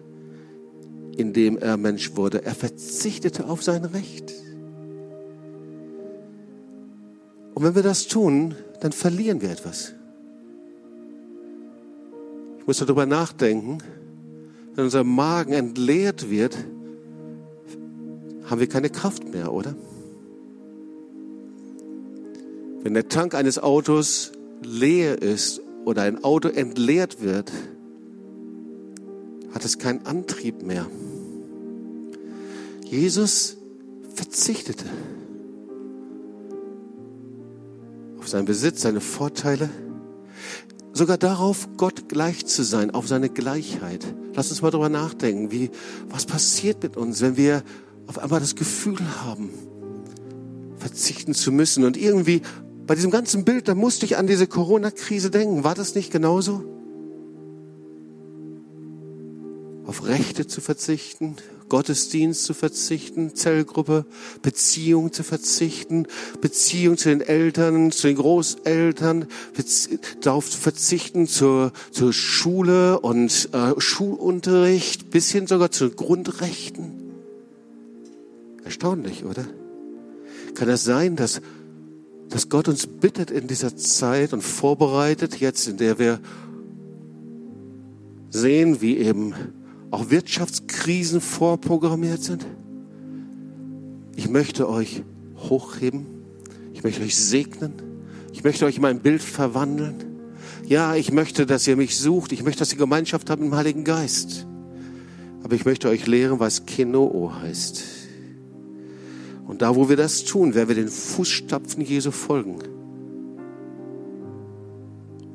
indem 1.14 1.58
er 1.58 1.76
Mensch 1.76 2.16
wurde. 2.16 2.42
Er 2.42 2.54
verzichtete 2.54 3.46
auf 3.46 3.62
sein 3.62 3.84
Recht. 3.84 4.32
Und 7.54 7.64
wenn 7.64 7.74
wir 7.74 7.82
das 7.82 8.06
tun, 8.06 8.54
dann 8.80 8.92
verlieren 8.92 9.42
wir 9.42 9.50
etwas. 9.50 9.92
Ich 12.60 12.66
muss 12.66 12.78
darüber 12.78 13.04
nachdenken, 13.04 13.76
wenn 14.74 14.84
unser 14.84 15.04
Magen 15.04 15.52
entleert 15.52 16.30
wird, 16.30 16.56
haben 18.46 18.58
wir 18.58 18.70
keine 18.70 18.88
Kraft 18.88 19.30
mehr, 19.30 19.52
oder? 19.52 19.76
Wenn 22.82 22.94
der 22.94 23.06
Tank 23.08 23.34
eines 23.34 23.58
Autos 23.58 24.32
leer 24.62 25.20
ist 25.20 25.60
oder 25.84 26.02
ein 26.02 26.22
Auto 26.24 26.48
entleert 26.48 27.22
wird, 27.22 27.50
hat 29.52 29.64
es 29.64 29.78
keinen 29.78 30.06
Antrieb 30.06 30.62
mehr. 30.62 30.86
Jesus 32.84 33.56
verzichtete 34.14 34.84
auf 38.18 38.28
seinen 38.28 38.44
Besitz, 38.44 38.82
seine 38.82 39.00
Vorteile, 39.00 39.70
sogar 40.92 41.16
darauf, 41.16 41.68
Gott 41.76 42.08
gleich 42.08 42.46
zu 42.46 42.62
sein, 42.64 42.90
auf 42.90 43.08
seine 43.08 43.30
Gleichheit. 43.30 44.04
Lass 44.34 44.50
uns 44.50 44.62
mal 44.62 44.70
darüber 44.70 44.88
nachdenken, 44.88 45.50
wie, 45.50 45.70
was 46.08 46.26
passiert 46.26 46.82
mit 46.82 46.96
uns, 46.96 47.20
wenn 47.20 47.36
wir 47.36 47.62
auf 48.06 48.18
einmal 48.18 48.40
das 48.40 48.56
Gefühl 48.56 48.98
haben, 49.24 49.50
verzichten 50.76 51.32
zu 51.32 51.52
müssen. 51.52 51.84
Und 51.84 51.96
irgendwie 51.96 52.42
bei 52.90 52.96
diesem 52.96 53.12
ganzen 53.12 53.44
Bild, 53.44 53.68
da 53.68 53.76
musste 53.76 54.04
ich 54.04 54.16
an 54.16 54.26
diese 54.26 54.48
Corona-Krise 54.48 55.30
denken. 55.30 55.62
War 55.62 55.76
das 55.76 55.94
nicht 55.94 56.10
genauso? 56.10 56.64
Auf 59.86 60.08
Rechte 60.08 60.48
zu 60.48 60.60
verzichten, 60.60 61.36
Gottesdienst 61.68 62.42
zu 62.42 62.52
verzichten, 62.52 63.36
Zellgruppe, 63.36 64.06
Beziehung 64.42 65.12
zu 65.12 65.22
verzichten, 65.22 66.08
Beziehung 66.40 66.96
zu 66.98 67.10
den 67.10 67.20
Eltern, 67.20 67.92
zu 67.92 68.08
den 68.08 68.16
Großeltern, 68.16 69.26
darauf 70.20 70.50
zu 70.50 70.58
verzichten 70.58 71.28
zur, 71.28 71.70
zur 71.92 72.12
Schule 72.12 72.98
und 72.98 73.50
äh, 73.52 73.80
Schulunterricht, 73.80 75.12
bis 75.12 75.30
hin 75.30 75.46
sogar 75.46 75.70
zu 75.70 75.90
Grundrechten. 75.90 76.90
Erstaunlich, 78.64 79.24
oder? 79.24 79.44
Kann 80.54 80.68
es 80.68 80.82
das 80.82 80.84
sein, 80.84 81.14
dass, 81.14 81.40
dass 82.30 82.48
Gott 82.48 82.68
uns 82.68 82.86
bittet 82.86 83.30
in 83.30 83.48
dieser 83.48 83.76
Zeit 83.76 84.32
und 84.32 84.42
vorbereitet, 84.42 85.40
jetzt 85.40 85.66
in 85.66 85.76
der 85.76 85.98
wir 85.98 86.20
sehen, 88.30 88.80
wie 88.80 88.96
eben 88.98 89.34
auch 89.90 90.10
Wirtschaftskrisen 90.10 91.20
vorprogrammiert 91.20 92.22
sind. 92.22 92.46
Ich 94.14 94.28
möchte 94.28 94.68
euch 94.68 95.02
hochheben. 95.36 96.06
Ich 96.72 96.84
möchte 96.84 97.02
euch 97.02 97.16
segnen. 97.16 97.74
Ich 98.32 98.44
möchte 98.44 98.64
euch 98.64 98.76
in 98.76 98.82
mein 98.82 99.00
Bild 99.00 99.22
verwandeln. 99.22 100.04
Ja, 100.66 100.94
ich 100.94 101.10
möchte, 101.10 101.46
dass 101.46 101.66
ihr 101.66 101.76
mich 101.76 101.98
sucht. 101.98 102.30
Ich 102.30 102.44
möchte, 102.44 102.60
dass 102.60 102.72
ihr 102.72 102.78
Gemeinschaft 102.78 103.28
habt 103.28 103.42
mit 103.42 103.50
dem 103.50 103.56
Heiligen 103.56 103.82
Geist. 103.82 104.46
Aber 105.42 105.56
ich 105.56 105.64
möchte 105.64 105.88
euch 105.88 106.06
lehren, 106.06 106.38
was 106.38 106.64
Kenoo 106.64 107.32
heißt. 107.42 107.99
Und 109.50 109.62
da, 109.62 109.74
wo 109.74 109.88
wir 109.88 109.96
das 109.96 110.22
tun, 110.22 110.54
werden 110.54 110.68
wir 110.68 110.76
den 110.76 110.86
Fußstapfen 110.86 111.84
Jesu 111.84 112.12
folgen. 112.12 112.60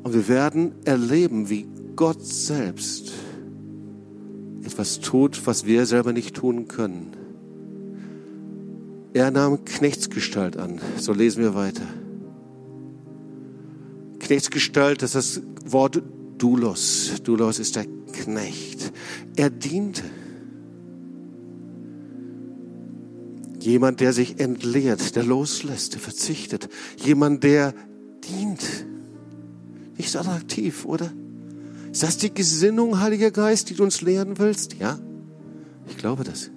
Und 0.03 0.13
wir 0.13 0.29
werden 0.29 0.71
erleben, 0.85 1.49
wie 1.49 1.67
Gott 1.97 2.25
selbst 2.25 3.11
etwas 4.63 5.01
tut, 5.01 5.45
was 5.45 5.65
wir 5.65 5.85
selber 5.85 6.13
nicht 6.13 6.33
tun 6.33 6.69
können. 6.69 7.11
Er 9.13 9.31
nahm 9.31 9.65
Knechtsgestalt 9.65 10.55
an. 10.55 10.79
So 10.97 11.11
lesen 11.11 11.43
wir 11.43 11.53
weiter. 11.53 11.85
Knechtsgestalt, 14.19 15.01
das 15.01 15.15
ist 15.15 15.41
das 15.61 15.73
Wort 15.73 16.01
Dulos. 16.37 17.15
Dulos 17.21 17.59
ist 17.59 17.75
der 17.75 17.85
Knecht. 18.13 18.93
Er 19.35 19.49
diente. 19.49 20.03
Jemand, 23.65 23.99
der 23.99 24.13
sich 24.13 24.39
entleert, 24.39 25.15
der 25.15 25.23
loslässt, 25.23 25.95
der 25.95 25.99
verzichtet. 25.99 26.69
Jemand, 27.03 27.43
der 27.43 27.73
dient. 28.23 28.61
Nicht 29.97 30.11
so 30.11 30.19
attraktiv, 30.19 30.85
oder? 30.85 31.11
Ist 31.91 32.03
das 32.03 32.19
die 32.19 32.31
Gesinnung, 32.31 32.99
Heiliger 32.99 33.31
Geist, 33.31 33.71
die 33.71 33.73
du 33.73 33.81
uns 33.81 34.01
lehren 34.01 34.37
willst? 34.37 34.75
Ja, 34.75 34.99
ich 35.89 35.97
glaube 35.97 36.23
das. 36.23 36.51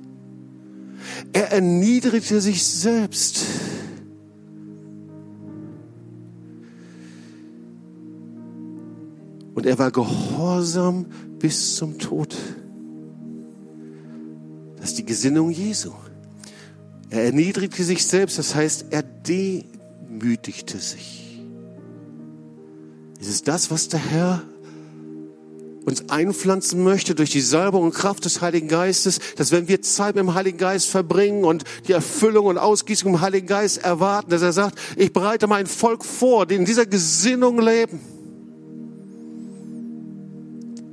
Er 1.32 1.50
erniedrigte 1.50 2.42
sich 2.42 2.62
selbst. 2.62 3.40
Und 9.54 9.64
er 9.64 9.78
war 9.78 9.90
gehorsam 9.90 11.06
bis 11.38 11.76
zum 11.76 11.98
Tod. 11.98 12.36
Das 14.76 14.90
ist 14.90 14.98
die 14.98 15.06
Gesinnung 15.06 15.48
Jesu. 15.48 15.90
Er 17.10 17.24
erniedrigte 17.24 17.84
sich 17.84 18.06
selbst, 18.06 18.38
das 18.38 18.54
heißt, 18.54 18.86
er 18.90 19.02
demütigte 19.02 20.78
sich. 20.78 21.40
Es 23.20 23.28
ist 23.28 23.48
das, 23.48 23.70
was 23.70 23.88
der 23.88 24.00
Herr 24.00 24.42
uns 25.84 26.10
einpflanzen 26.10 26.84
möchte 26.84 27.14
durch 27.14 27.30
die 27.30 27.40
Salbung 27.40 27.84
und 27.84 27.94
Kraft 27.94 28.26
des 28.26 28.42
Heiligen 28.42 28.68
Geistes, 28.68 29.20
dass 29.36 29.52
wenn 29.52 29.68
wir 29.68 29.80
Zeit 29.80 30.16
mit 30.16 30.22
dem 30.22 30.34
Heiligen 30.34 30.58
Geist 30.58 30.88
verbringen 30.88 31.44
und 31.44 31.64
die 31.86 31.92
Erfüllung 31.92 32.44
und 32.44 32.58
Ausgießung 32.58 33.14
im 33.14 33.20
Heiligen 33.22 33.46
Geist 33.46 33.78
erwarten, 33.78 34.30
dass 34.30 34.42
er 34.42 34.52
sagt, 34.52 34.78
ich 34.96 35.14
bereite 35.14 35.46
mein 35.46 35.66
Volk 35.66 36.04
vor, 36.04 36.44
die 36.44 36.56
in 36.56 36.66
dieser 36.66 36.84
Gesinnung 36.84 37.58
leben, 37.58 38.00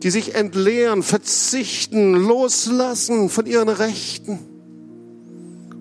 die 0.02 0.10
sich 0.12 0.34
entleeren, 0.34 1.04
verzichten, 1.04 2.14
loslassen 2.14 3.30
von 3.30 3.46
ihren 3.46 3.68
Rechten 3.70 4.55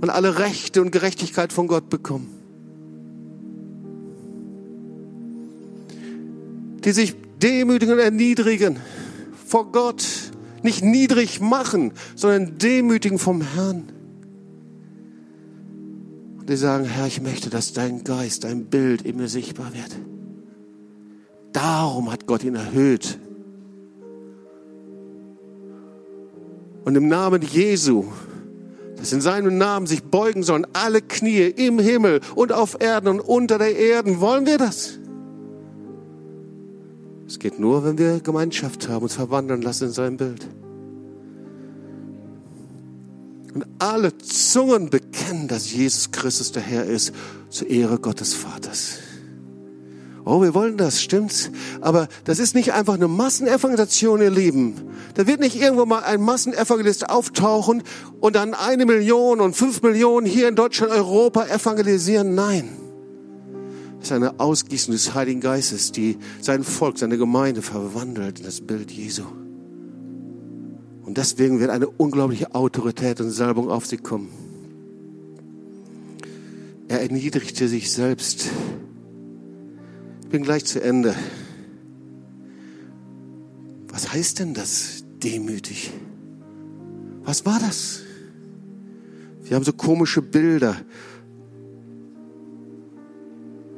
und 0.04 0.10
alle 0.10 0.38
Rechte 0.38 0.82
und 0.82 0.90
Gerechtigkeit 0.90 1.50
von 1.50 1.66
Gott 1.66 1.88
bekommen. 1.88 2.28
Die 6.84 6.92
sich 6.92 7.14
demütigen 7.40 7.94
und 7.94 8.00
erniedrigen 8.00 8.76
vor 9.46 9.72
Gott. 9.72 10.04
Nicht 10.62 10.84
niedrig 10.84 11.40
machen, 11.40 11.94
sondern 12.16 12.58
demütigen 12.58 13.18
vom 13.18 13.40
Herrn. 13.40 13.84
Und 16.38 16.50
die 16.50 16.56
sagen, 16.56 16.84
Herr, 16.84 17.06
ich 17.06 17.22
möchte, 17.22 17.48
dass 17.48 17.72
dein 17.72 18.04
Geist, 18.04 18.44
dein 18.44 18.66
Bild 18.66 19.00
in 19.00 19.16
mir 19.16 19.28
sichtbar 19.28 19.72
wird. 19.72 19.96
Darum 21.54 22.12
hat 22.12 22.26
Gott 22.26 22.44
ihn 22.44 22.56
erhöht. 22.56 23.18
Und 26.84 26.94
im 26.94 27.08
Namen 27.08 27.40
Jesu, 27.40 28.04
dass 29.04 29.12
in 29.12 29.20
seinem 29.20 29.58
Namen 29.58 29.86
sich 29.86 30.02
beugen 30.02 30.42
sollen 30.42 30.66
alle 30.72 31.02
Knie 31.02 31.42
im 31.42 31.78
Himmel 31.78 32.22
und 32.36 32.52
auf 32.52 32.80
Erden 32.80 33.08
und 33.08 33.20
unter 33.20 33.58
der 33.58 33.76
Erde. 33.76 34.18
Wollen 34.18 34.46
wir 34.46 34.56
das? 34.56 34.98
Es 37.26 37.38
geht 37.38 37.58
nur, 37.58 37.84
wenn 37.84 37.98
wir 37.98 38.20
Gemeinschaft 38.20 38.88
haben, 38.88 39.02
uns 39.02 39.12
verwandeln 39.12 39.60
lassen 39.60 39.88
in 39.88 39.92
sein 39.92 40.16
Bild. 40.16 40.46
Und 43.52 43.66
alle 43.78 44.16
Zungen 44.16 44.88
bekennen, 44.88 45.48
dass 45.48 45.70
Jesus 45.70 46.10
Christus 46.10 46.52
der 46.52 46.62
Herr 46.62 46.86
ist, 46.86 47.12
zur 47.50 47.68
Ehre 47.68 47.98
Gottes 47.98 48.32
Vaters. 48.32 49.00
Oh, 50.26 50.40
wir 50.40 50.54
wollen 50.54 50.78
das, 50.78 51.02
stimmt's? 51.02 51.50
Aber 51.82 52.08
das 52.24 52.38
ist 52.38 52.54
nicht 52.54 52.72
einfach 52.72 52.94
eine 52.94 53.08
Massenevangelisation, 53.08 54.22
ihr 54.22 54.30
Lieben. 54.30 54.74
Da 55.14 55.26
wird 55.26 55.40
nicht 55.40 55.60
irgendwo 55.60 55.84
mal 55.84 56.02
ein 56.02 56.22
Massenevangelist 56.22 57.10
auftauchen 57.10 57.82
und 58.20 58.34
dann 58.34 58.54
eine 58.54 58.86
Million 58.86 59.40
und 59.40 59.54
fünf 59.54 59.82
Millionen 59.82 60.26
hier 60.26 60.48
in 60.48 60.56
Deutschland, 60.56 60.92
Europa 60.92 61.46
evangelisieren. 61.46 62.34
Nein. 62.34 62.70
Es 64.00 64.06
ist 64.06 64.12
eine 64.12 64.40
Ausgießung 64.40 64.92
des 64.92 65.14
Heiligen 65.14 65.40
Geistes, 65.40 65.92
die 65.92 66.16
sein 66.40 66.64
Volk, 66.64 66.98
seine 66.98 67.18
Gemeinde 67.18 67.60
verwandelt 67.60 68.38
in 68.38 68.46
das 68.46 68.62
Bild 68.62 68.90
Jesu. 68.90 69.24
Und 71.04 71.18
deswegen 71.18 71.60
wird 71.60 71.70
eine 71.70 71.88
unglaubliche 71.88 72.54
Autorität 72.54 73.20
und 73.20 73.30
Salbung 73.30 73.70
auf 73.70 73.84
sie 73.84 73.98
kommen. 73.98 74.30
Er 76.88 77.02
erniedrigte 77.02 77.68
sich 77.68 77.92
selbst. 77.92 78.48
Bin 80.34 80.42
gleich 80.42 80.64
zu 80.64 80.82
Ende. 80.82 81.14
Was 83.86 84.12
heißt 84.12 84.40
denn 84.40 84.52
das 84.52 85.04
demütig? 85.22 85.92
Was 87.22 87.46
war 87.46 87.60
das? 87.60 88.00
Wir 89.44 89.54
haben 89.54 89.62
so 89.62 89.72
komische 89.72 90.22
Bilder. 90.22 90.74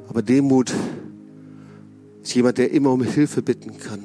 Aber 0.09 0.22
Demut 0.22 0.72
ist 2.22 2.34
jemand, 2.34 2.57
der 2.57 2.70
immer 2.70 2.90
um 2.90 3.02
Hilfe 3.02 3.42
bitten 3.42 3.78
kann. 3.78 4.04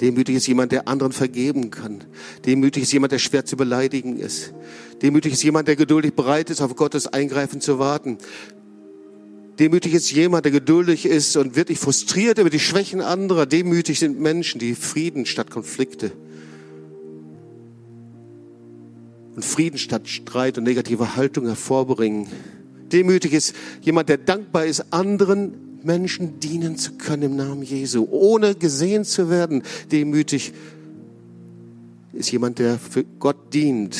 Demütig 0.00 0.36
ist 0.36 0.46
jemand, 0.46 0.70
der 0.70 0.86
anderen 0.86 1.10
vergeben 1.10 1.72
kann. 1.72 2.04
Demütig 2.46 2.84
ist 2.84 2.92
jemand, 2.92 3.10
der 3.10 3.18
schwer 3.18 3.46
zu 3.46 3.56
beleidigen 3.56 4.16
ist. 4.16 4.54
Demütig 5.02 5.32
ist 5.32 5.42
jemand, 5.42 5.66
der 5.66 5.74
geduldig 5.74 6.14
bereit 6.14 6.50
ist, 6.50 6.60
auf 6.60 6.76
Gottes 6.76 7.08
Eingreifen 7.08 7.60
zu 7.60 7.80
warten. 7.80 8.18
Demütig 9.58 9.94
ist 9.94 10.10
jemand, 10.10 10.44
der 10.44 10.52
geduldig 10.52 11.06
ist 11.06 11.36
und 11.36 11.54
wirklich 11.54 11.78
frustriert 11.78 12.38
über 12.38 12.50
die 12.50 12.58
Schwächen 12.58 13.00
anderer. 13.00 13.46
Demütig 13.46 14.00
sind 14.00 14.18
Menschen, 14.18 14.58
die 14.58 14.74
Frieden 14.74 15.26
statt 15.26 15.50
Konflikte 15.50 16.12
und 19.36 19.44
Frieden 19.44 19.78
statt 19.78 20.08
Streit 20.08 20.58
und 20.58 20.64
negative 20.64 21.16
Haltung 21.16 21.46
hervorbringen. 21.46 22.28
Demütig 22.92 23.32
ist 23.32 23.54
jemand, 23.82 24.08
der 24.08 24.18
dankbar 24.18 24.66
ist, 24.66 24.92
anderen 24.92 25.78
Menschen 25.82 26.40
dienen 26.40 26.76
zu 26.76 26.92
können 26.92 27.22
im 27.22 27.36
Namen 27.36 27.62
Jesu, 27.62 28.08
ohne 28.10 28.54
gesehen 28.54 29.04
zu 29.04 29.30
werden. 29.30 29.62
Demütig 29.92 30.52
ist 32.12 32.30
jemand, 32.30 32.58
der 32.58 32.78
für 32.78 33.04
Gott 33.18 33.52
dient 33.52 33.96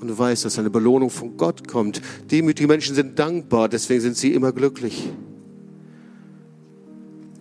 und 0.00 0.18
weiß, 0.18 0.42
dass 0.42 0.58
eine 0.58 0.70
Belohnung 0.70 1.10
von 1.10 1.36
Gott 1.36 1.68
kommt. 1.68 2.00
Demütige 2.30 2.68
Menschen 2.68 2.94
sind 2.94 3.18
dankbar, 3.18 3.68
deswegen 3.68 4.00
sind 4.00 4.16
sie 4.16 4.32
immer 4.32 4.52
glücklich. 4.52 5.10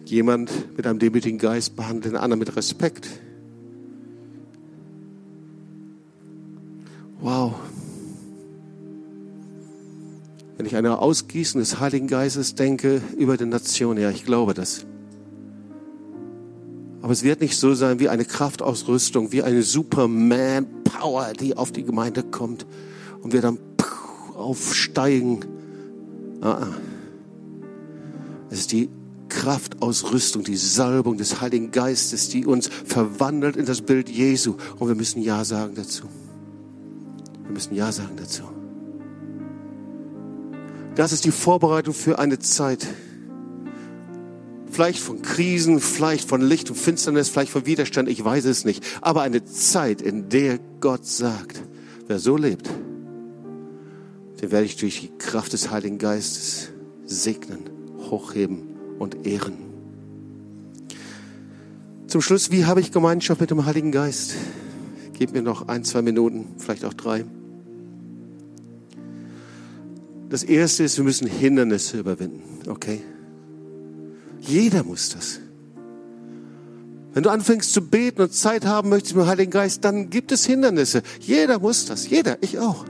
Jemand 0.05 0.76
mit 0.76 0.88
einem 0.88 0.99
demütigen 0.99 1.38
Geist 1.38 1.76
behandelt 1.76 2.05
den 2.05 2.16
anderen 2.16 2.39
mit 2.39 2.55
Respekt. 2.55 3.07
Wow. 7.22 7.55
Wenn 10.57 10.66
ich 10.66 10.76
an 10.76 10.86
eine 10.86 10.99
Ausgießen 10.99 11.60
des 11.60 11.80
Heiligen 11.80 12.07
Geistes 12.07 12.55
denke 12.55 13.01
über 13.18 13.38
die 13.38 13.45
Nation, 13.45 13.97
ja, 13.97 14.10
ich 14.10 14.26
glaube 14.26 14.53
das. 14.53 14.86
Aber 17.10 17.14
es 17.16 17.24
wird 17.24 17.41
nicht 17.41 17.57
so 17.57 17.74
sein 17.74 17.99
wie 17.99 18.07
eine 18.07 18.24
Kraftausrüstung, 18.24 19.32
wie 19.32 19.41
eine 19.41 19.64
Superman-Power, 19.64 21.34
die 21.34 21.57
auf 21.57 21.72
die 21.72 21.82
Gemeinde 21.82 22.22
kommt 22.22 22.68
und 23.24 23.34
wir 23.34 23.41
dann 23.41 23.57
aufsteigen. 24.36 25.39
Ah, 26.39 26.51
ah. 26.51 26.68
Es 28.51 28.60
ist 28.60 28.74
die 28.74 28.89
Kraftausrüstung, 29.28 30.43
die 30.43 30.55
Salbung 30.55 31.18
des 31.18 31.41
Heiligen 31.41 31.72
Geistes, 31.72 32.30
die 32.30 32.45
uns 32.45 32.70
verwandelt 32.86 33.55
in 33.55 33.66
das 33.66 33.82
Bild 33.82 34.07
Jesu. 34.07 34.57
Und 34.78 34.88
wir 34.88 34.95
müssen 34.95 35.24
Ja 35.24 35.43
sagen 35.43 35.74
dazu. 35.74 36.03
Wir 37.41 37.51
müssen 37.51 37.74
Ja 37.74 37.91
sagen 37.91 38.18
dazu. 38.18 38.43
Das 40.93 41.12
ist 41.12 41.26
die 41.26 41.32
Vorbereitung 41.32 41.95
für 41.95 42.20
eine 42.20 42.38
Zeit. 42.38 42.86
Vielleicht 44.72 44.99
von 44.99 45.22
Krisen, 45.22 45.80
vielleicht 45.80 46.28
von 46.28 46.41
Licht 46.41 46.70
und 46.70 46.76
Finsternis, 46.76 47.30
vielleicht 47.30 47.51
von 47.51 47.65
Widerstand, 47.65 48.07
ich 48.07 48.24
weiß 48.24 48.45
es 48.45 48.65
nicht. 48.65 48.84
Aber 49.01 49.22
eine 49.22 49.43
Zeit, 49.43 50.01
in 50.01 50.30
der 50.30 50.59
Gott 50.80 51.05
sagt, 51.05 51.61
wer 52.07 52.20
so 52.20 52.38
lebt, 52.38 52.70
den 54.41 54.51
werde 54.51 54.65
ich 54.65 54.78
durch 54.78 55.01
die 55.01 55.11
Kraft 55.17 55.53
des 55.53 55.72
Heiligen 55.72 55.97
Geistes 55.97 56.70
segnen, 57.05 57.70
hochheben 58.09 58.61
und 58.99 59.26
ehren. 59.28 59.57
Zum 62.07 62.22
Schluss, 62.22 62.51
wie 62.51 62.65
habe 62.65 62.80
ich 62.80 62.91
Gemeinschaft 62.91 63.41
mit 63.41 63.51
dem 63.51 63.65
Heiligen 63.65 63.91
Geist? 63.91 64.36
Gib 65.13 65.34
mir 65.34 65.41
noch 65.41 65.67
ein, 65.67 65.84
zwei 65.84 66.01
Minuten, 66.01 66.47
vielleicht 66.57 66.86
auch 66.86 66.93
drei. 66.93 67.26
Das 70.30 70.43
erste 70.43 70.84
ist, 70.84 70.97
wir 70.97 71.03
müssen 71.03 71.28
Hindernisse 71.28 71.99
überwinden, 71.99 72.43
okay? 72.67 73.01
Jeder 74.41 74.83
muss 74.83 75.09
das. 75.09 75.39
Wenn 77.13 77.23
du 77.23 77.29
anfängst 77.31 77.73
zu 77.73 77.81
beten 77.81 78.21
und 78.21 78.33
Zeit 78.33 78.65
haben 78.65 78.89
möchtest 78.89 79.15
mit 79.15 79.25
dem 79.25 79.27
Heiligen 79.27 79.51
Geist, 79.51 79.83
dann 79.83 80.09
gibt 80.09 80.31
es 80.31 80.45
Hindernisse. 80.45 81.01
Jeder 81.19 81.59
muss 81.59 81.85
das. 81.85 82.07
Jeder. 82.09 82.37
Ich 82.41 82.59
auch. 82.59 82.85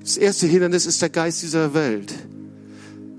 Das 0.00 0.18
erste 0.18 0.46
Hindernis 0.46 0.84
ist 0.84 1.00
der 1.00 1.08
Geist 1.08 1.42
dieser 1.42 1.72
Welt, 1.72 2.12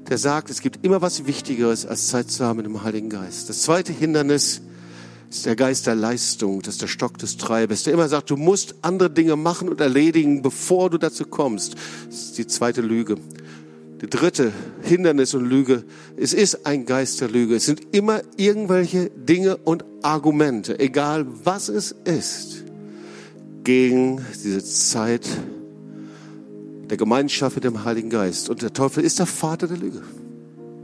der 0.08 0.20
sagt, 0.20 0.52
es 0.52 0.62
gibt 0.62 0.86
immer 0.86 1.02
was 1.02 1.26
Wichtigeres, 1.26 1.84
als 1.88 2.10
Zeit 2.10 2.30
zu 2.30 2.46
haben 2.46 2.58
mit 2.58 2.68
dem 2.68 2.84
Heiligen 2.84 3.10
Geist. 3.10 3.50
Das 3.50 3.64
zweite 3.64 3.92
Hindernis 3.92 4.62
ist 5.32 5.48
der 5.48 5.56
Geist 5.56 5.88
der 5.88 5.96
Leistung, 5.96 6.62
das 6.62 6.76
ist 6.76 6.84
der 6.84 6.88
Stock 6.88 7.18
des 7.18 7.38
Treibes, 7.38 7.84
der 7.84 7.94
immer 7.94 8.08
sagt, 8.08 8.30
du 8.30 8.38
musst 8.38 8.76
andere 8.84 9.10
Dinge 9.10 9.36
machen 9.36 9.68
und 9.68 9.82
erledigen, 9.82 10.44
bevor 10.44 10.92
du 10.92 11.00
dazu 11.00 11.26
kommst. 11.26 11.74
Das 12.06 12.16
ist 12.16 12.38
die 12.38 12.46
zweite 12.46 12.82
Lüge. 12.82 13.16
Dritte 14.08 14.52
Hindernis 14.82 15.34
und 15.34 15.46
Lüge, 15.46 15.84
es 16.18 16.34
ist 16.34 16.66
ein 16.66 16.86
Geist 16.86 17.22
der 17.22 17.30
Lüge. 17.30 17.56
Es 17.56 17.66
sind 17.66 17.96
immer 17.96 18.22
irgendwelche 18.38 19.10
Dinge 19.10 19.58
und 19.58 19.86
Argumente, 20.02 20.80
egal 20.80 21.26
was 21.44 21.70
es 21.70 21.96
ist, 22.04 22.64
gegen 23.64 24.22
diese 24.44 24.64
Zeit 24.64 25.28
der 26.90 26.98
Gemeinschaft 26.98 27.56
mit 27.56 27.64
dem 27.64 27.84
Heiligen 27.84 28.10
Geist. 28.10 28.50
Und 28.50 28.62
der 28.62 28.74
Teufel 28.74 29.04
ist 29.04 29.20
der 29.20 29.26
Vater 29.26 29.68
der 29.68 29.78
Lüge. 29.78 30.02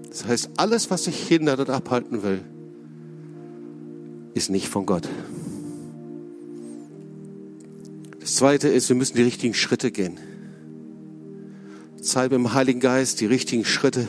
Das 0.10 0.26
heißt, 0.26 0.50
alles, 0.58 0.90
was 0.90 1.04
dich 1.04 1.28
hindert 1.28 1.60
und 1.60 1.70
abhalten 1.70 2.24
will, 2.24 2.42
ist 4.34 4.50
nicht 4.50 4.68
von 4.68 4.86
Gott. 4.86 5.08
Das 8.20 8.36
zweite 8.36 8.68
ist, 8.68 8.90
wir 8.90 8.96
müssen 8.96 9.18
die 9.18 9.24
richtigen 9.24 9.54
Schritte 9.54 9.92
gehen. 9.92 10.18
Zeit 12.02 12.32
mit 12.32 12.40
dem 12.40 12.54
Heiligen 12.54 12.80
Geist, 12.80 13.22
die 13.22 13.26
richtigen 13.26 13.64
Schritte. 13.66 14.08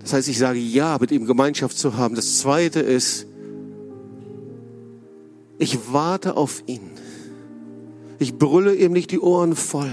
Das 0.00 0.12
heißt, 0.12 0.28
ich 0.28 0.38
sage 0.38 0.58
ja, 0.58 0.96
mit 1.00 1.10
ihm 1.10 1.26
Gemeinschaft 1.26 1.76
zu 1.76 1.96
haben. 1.96 2.14
Das 2.14 2.38
zweite 2.38 2.80
ist, 2.80 3.26
ich 5.58 5.92
warte 5.92 6.36
auf 6.36 6.62
ihn. 6.66 6.90
Ich 8.18 8.38
brülle 8.38 8.74
ihm 8.74 8.92
nicht 8.92 9.10
die 9.10 9.20
Ohren 9.20 9.56
voll. 9.56 9.92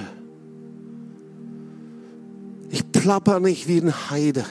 Ich 2.70 2.92
plapper 2.92 3.40
nicht 3.40 3.68
wie 3.68 3.80
ein 3.80 4.10
Heide 4.10 4.46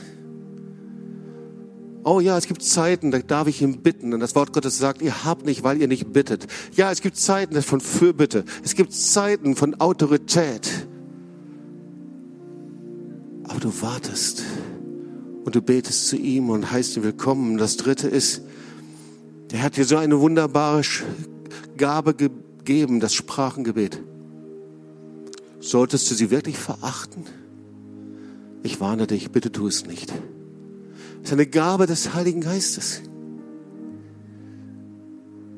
Oh 2.09 2.21
ja, 2.21 2.39
es 2.39 2.47
gibt 2.47 2.63
Zeiten, 2.63 3.11
da 3.11 3.19
darf 3.19 3.49
ich 3.49 3.61
ihn 3.61 3.83
bitten. 3.83 4.15
Und 4.15 4.21
das 4.21 4.37
Wort 4.37 4.53
Gottes 4.53 4.79
sagt, 4.79 5.03
ihr 5.03 5.25
habt 5.25 5.45
nicht, 5.45 5.65
weil 5.65 5.81
ihr 5.81 5.89
nicht 5.89 6.13
bittet. 6.13 6.47
Ja, 6.77 6.93
es 6.93 7.01
gibt 7.01 7.17
Zeiten 7.17 7.61
von 7.63 7.81
Fürbitte. 7.81 8.45
Es 8.63 8.77
gibt 8.77 8.93
Zeiten 8.93 9.57
von 9.57 9.75
Autorität. 9.81 10.87
Aber 13.43 13.59
du 13.59 13.73
wartest 13.83 14.45
und 15.45 15.57
du 15.57 15.61
betest 15.61 16.07
zu 16.07 16.17
ihm 16.17 16.49
und 16.49 16.71
heißt 16.71 16.97
ihn 16.97 17.03
willkommen. 17.03 17.55
Und 17.55 17.59
das 17.59 17.77
dritte 17.77 18.07
ist, 18.07 18.43
der 19.51 19.65
hat 19.65 19.77
dir 19.77 19.85
so 19.85 19.97
eine 19.97 20.21
wunderbare 20.21 20.83
Gabe 21.77 22.15
gegeben, 22.15 23.01
das 23.01 23.15
Sprachengebet. 23.15 24.01
Solltest 25.59 26.09
du 26.09 26.15
sie 26.15 26.31
wirklich 26.31 26.57
verachten? 26.57 27.25
Ich 28.63 28.79
warne 28.79 29.09
dich, 29.09 29.33
bitte 29.33 29.51
tu 29.51 29.67
es 29.67 29.87
nicht. 29.87 30.13
Ist 31.27 31.33
eine 31.33 31.47
Gabe 31.47 31.89
des 31.89 32.15
Heiligen 32.15 32.41
Geistes. 32.41 33.01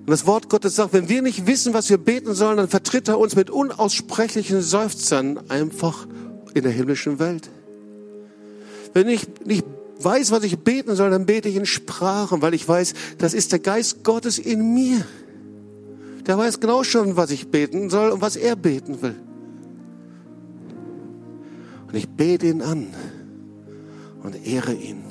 Und 0.01 0.11
das 0.11 0.25
Wort 0.25 0.49
Gottes 0.49 0.77
sagt, 0.77 0.95
wenn 0.95 1.11
wir 1.11 1.21
nicht 1.21 1.47
wissen, 1.47 1.75
was 1.75 1.91
wir 1.91 1.99
beten 1.99 2.33
sollen, 2.33 2.57
dann 2.57 2.69
vertritt 2.69 3.07
er 3.07 3.19
uns 3.19 3.37
mit 3.37 3.51
unaussprechlichen 3.51 4.63
Seufzern 4.63 5.39
einfach 5.51 6.07
in 6.55 6.63
der 6.63 6.73
himmlischen 6.73 7.19
Welt. 7.19 7.51
Wenn 8.95 9.09
ich 9.09 9.27
nicht 9.45 9.67
weiß, 10.01 10.31
was 10.31 10.43
ich 10.45 10.59
beten 10.61 10.97
soll, 10.97 11.11
dann 11.11 11.27
bete 11.27 11.51
ich 11.51 11.57
in 11.57 11.67
Sprachen, 11.67 12.41
weil 12.41 12.55
ich 12.55 12.67
weiß, 12.67 12.95
das 13.19 13.35
ist 13.35 13.53
der 13.53 13.59
Geist 13.59 14.05
Gottes 14.05 14.39
in 14.39 14.73
mir. 14.73 15.05
Der 16.27 16.39
weiß 16.39 16.61
genau 16.61 16.83
schon, 16.83 17.19
was 17.19 17.31
ich 17.31 17.49
beten 17.49 17.91
soll 17.91 18.09
und 18.09 18.23
was 18.23 18.37
er 18.37 18.57
beten 18.57 19.03
will. 19.03 19.17
Und 21.89 21.95
ich 21.95 22.09
bete 22.09 22.47
ihn 22.47 22.63
an 22.63 22.87
und 24.23 24.47
ehre 24.47 24.73
ihn. 24.73 25.08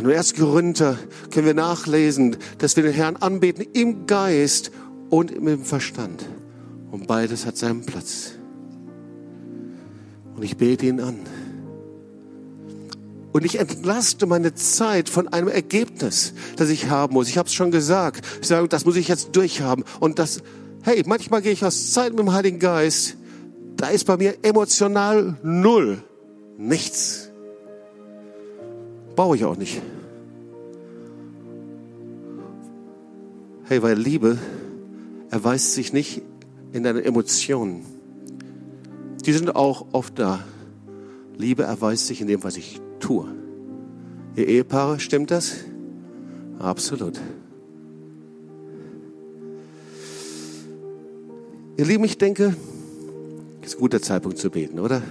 Und 0.00 0.06
im 0.08 0.16
1. 0.16 0.34
Korinther 0.36 0.98
können 1.30 1.44
wir 1.44 1.52
nachlesen, 1.52 2.38
dass 2.56 2.74
wir 2.74 2.84
den 2.84 2.94
Herrn 2.94 3.16
anbeten 3.16 3.66
im 3.74 4.06
Geist 4.06 4.70
und 5.10 5.30
im 5.30 5.62
Verstand. 5.62 6.24
Und 6.90 7.06
beides 7.06 7.44
hat 7.44 7.58
seinen 7.58 7.84
Platz. 7.84 8.30
Und 10.34 10.42
ich 10.42 10.56
bete 10.56 10.86
ihn 10.86 11.00
an. 11.00 11.18
Und 13.32 13.44
ich 13.44 13.58
entlaste 13.58 14.24
meine 14.24 14.54
Zeit 14.54 15.10
von 15.10 15.28
einem 15.28 15.48
Ergebnis, 15.48 16.32
das 16.56 16.70
ich 16.70 16.88
haben 16.88 17.12
muss. 17.12 17.28
Ich 17.28 17.36
habe 17.36 17.48
es 17.48 17.52
schon 17.52 17.70
gesagt. 17.70 18.24
Ich 18.40 18.48
sage, 18.48 18.68
das 18.68 18.86
muss 18.86 18.96
ich 18.96 19.06
jetzt 19.06 19.36
durchhaben. 19.36 19.84
Und 20.00 20.18
das, 20.18 20.42
hey, 20.82 21.02
manchmal 21.04 21.42
gehe 21.42 21.52
ich 21.52 21.62
aus 21.62 21.92
Zeit 21.92 22.12
mit 22.12 22.20
dem 22.20 22.32
Heiligen 22.32 22.58
Geist. 22.58 23.18
Da 23.76 23.88
ist 23.88 24.06
bei 24.06 24.16
mir 24.16 24.34
emotional 24.42 25.36
null. 25.42 26.02
Nichts. 26.56 27.29
Baue 29.16 29.36
ich 29.36 29.44
auch 29.44 29.56
nicht. 29.56 29.82
Hey, 33.64 33.82
weil 33.82 33.96
Liebe 33.96 34.38
erweist 35.30 35.74
sich 35.74 35.92
nicht 35.92 36.22
in 36.72 36.82
deinen 36.82 37.02
Emotionen. 37.02 37.84
Die 39.24 39.32
sind 39.32 39.54
auch 39.54 39.86
oft 39.92 40.18
da. 40.18 40.40
Liebe 41.36 41.62
erweist 41.62 42.06
sich 42.06 42.20
in 42.20 42.26
dem, 42.26 42.42
was 42.42 42.56
ich 42.56 42.80
tue. 42.98 43.26
Ihr 44.36 44.48
Ehepaare, 44.48 45.00
stimmt 45.00 45.30
das? 45.30 45.56
Absolut. 46.58 47.20
Ihr 51.76 51.84
Lieben, 51.84 52.04
ich 52.04 52.18
denke, 52.18 52.54
ist 53.62 53.76
ein 53.76 53.80
guter 53.80 54.02
Zeitpunkt 54.02 54.38
zu 54.38 54.50
beten, 54.50 54.78
oder? 54.78 55.02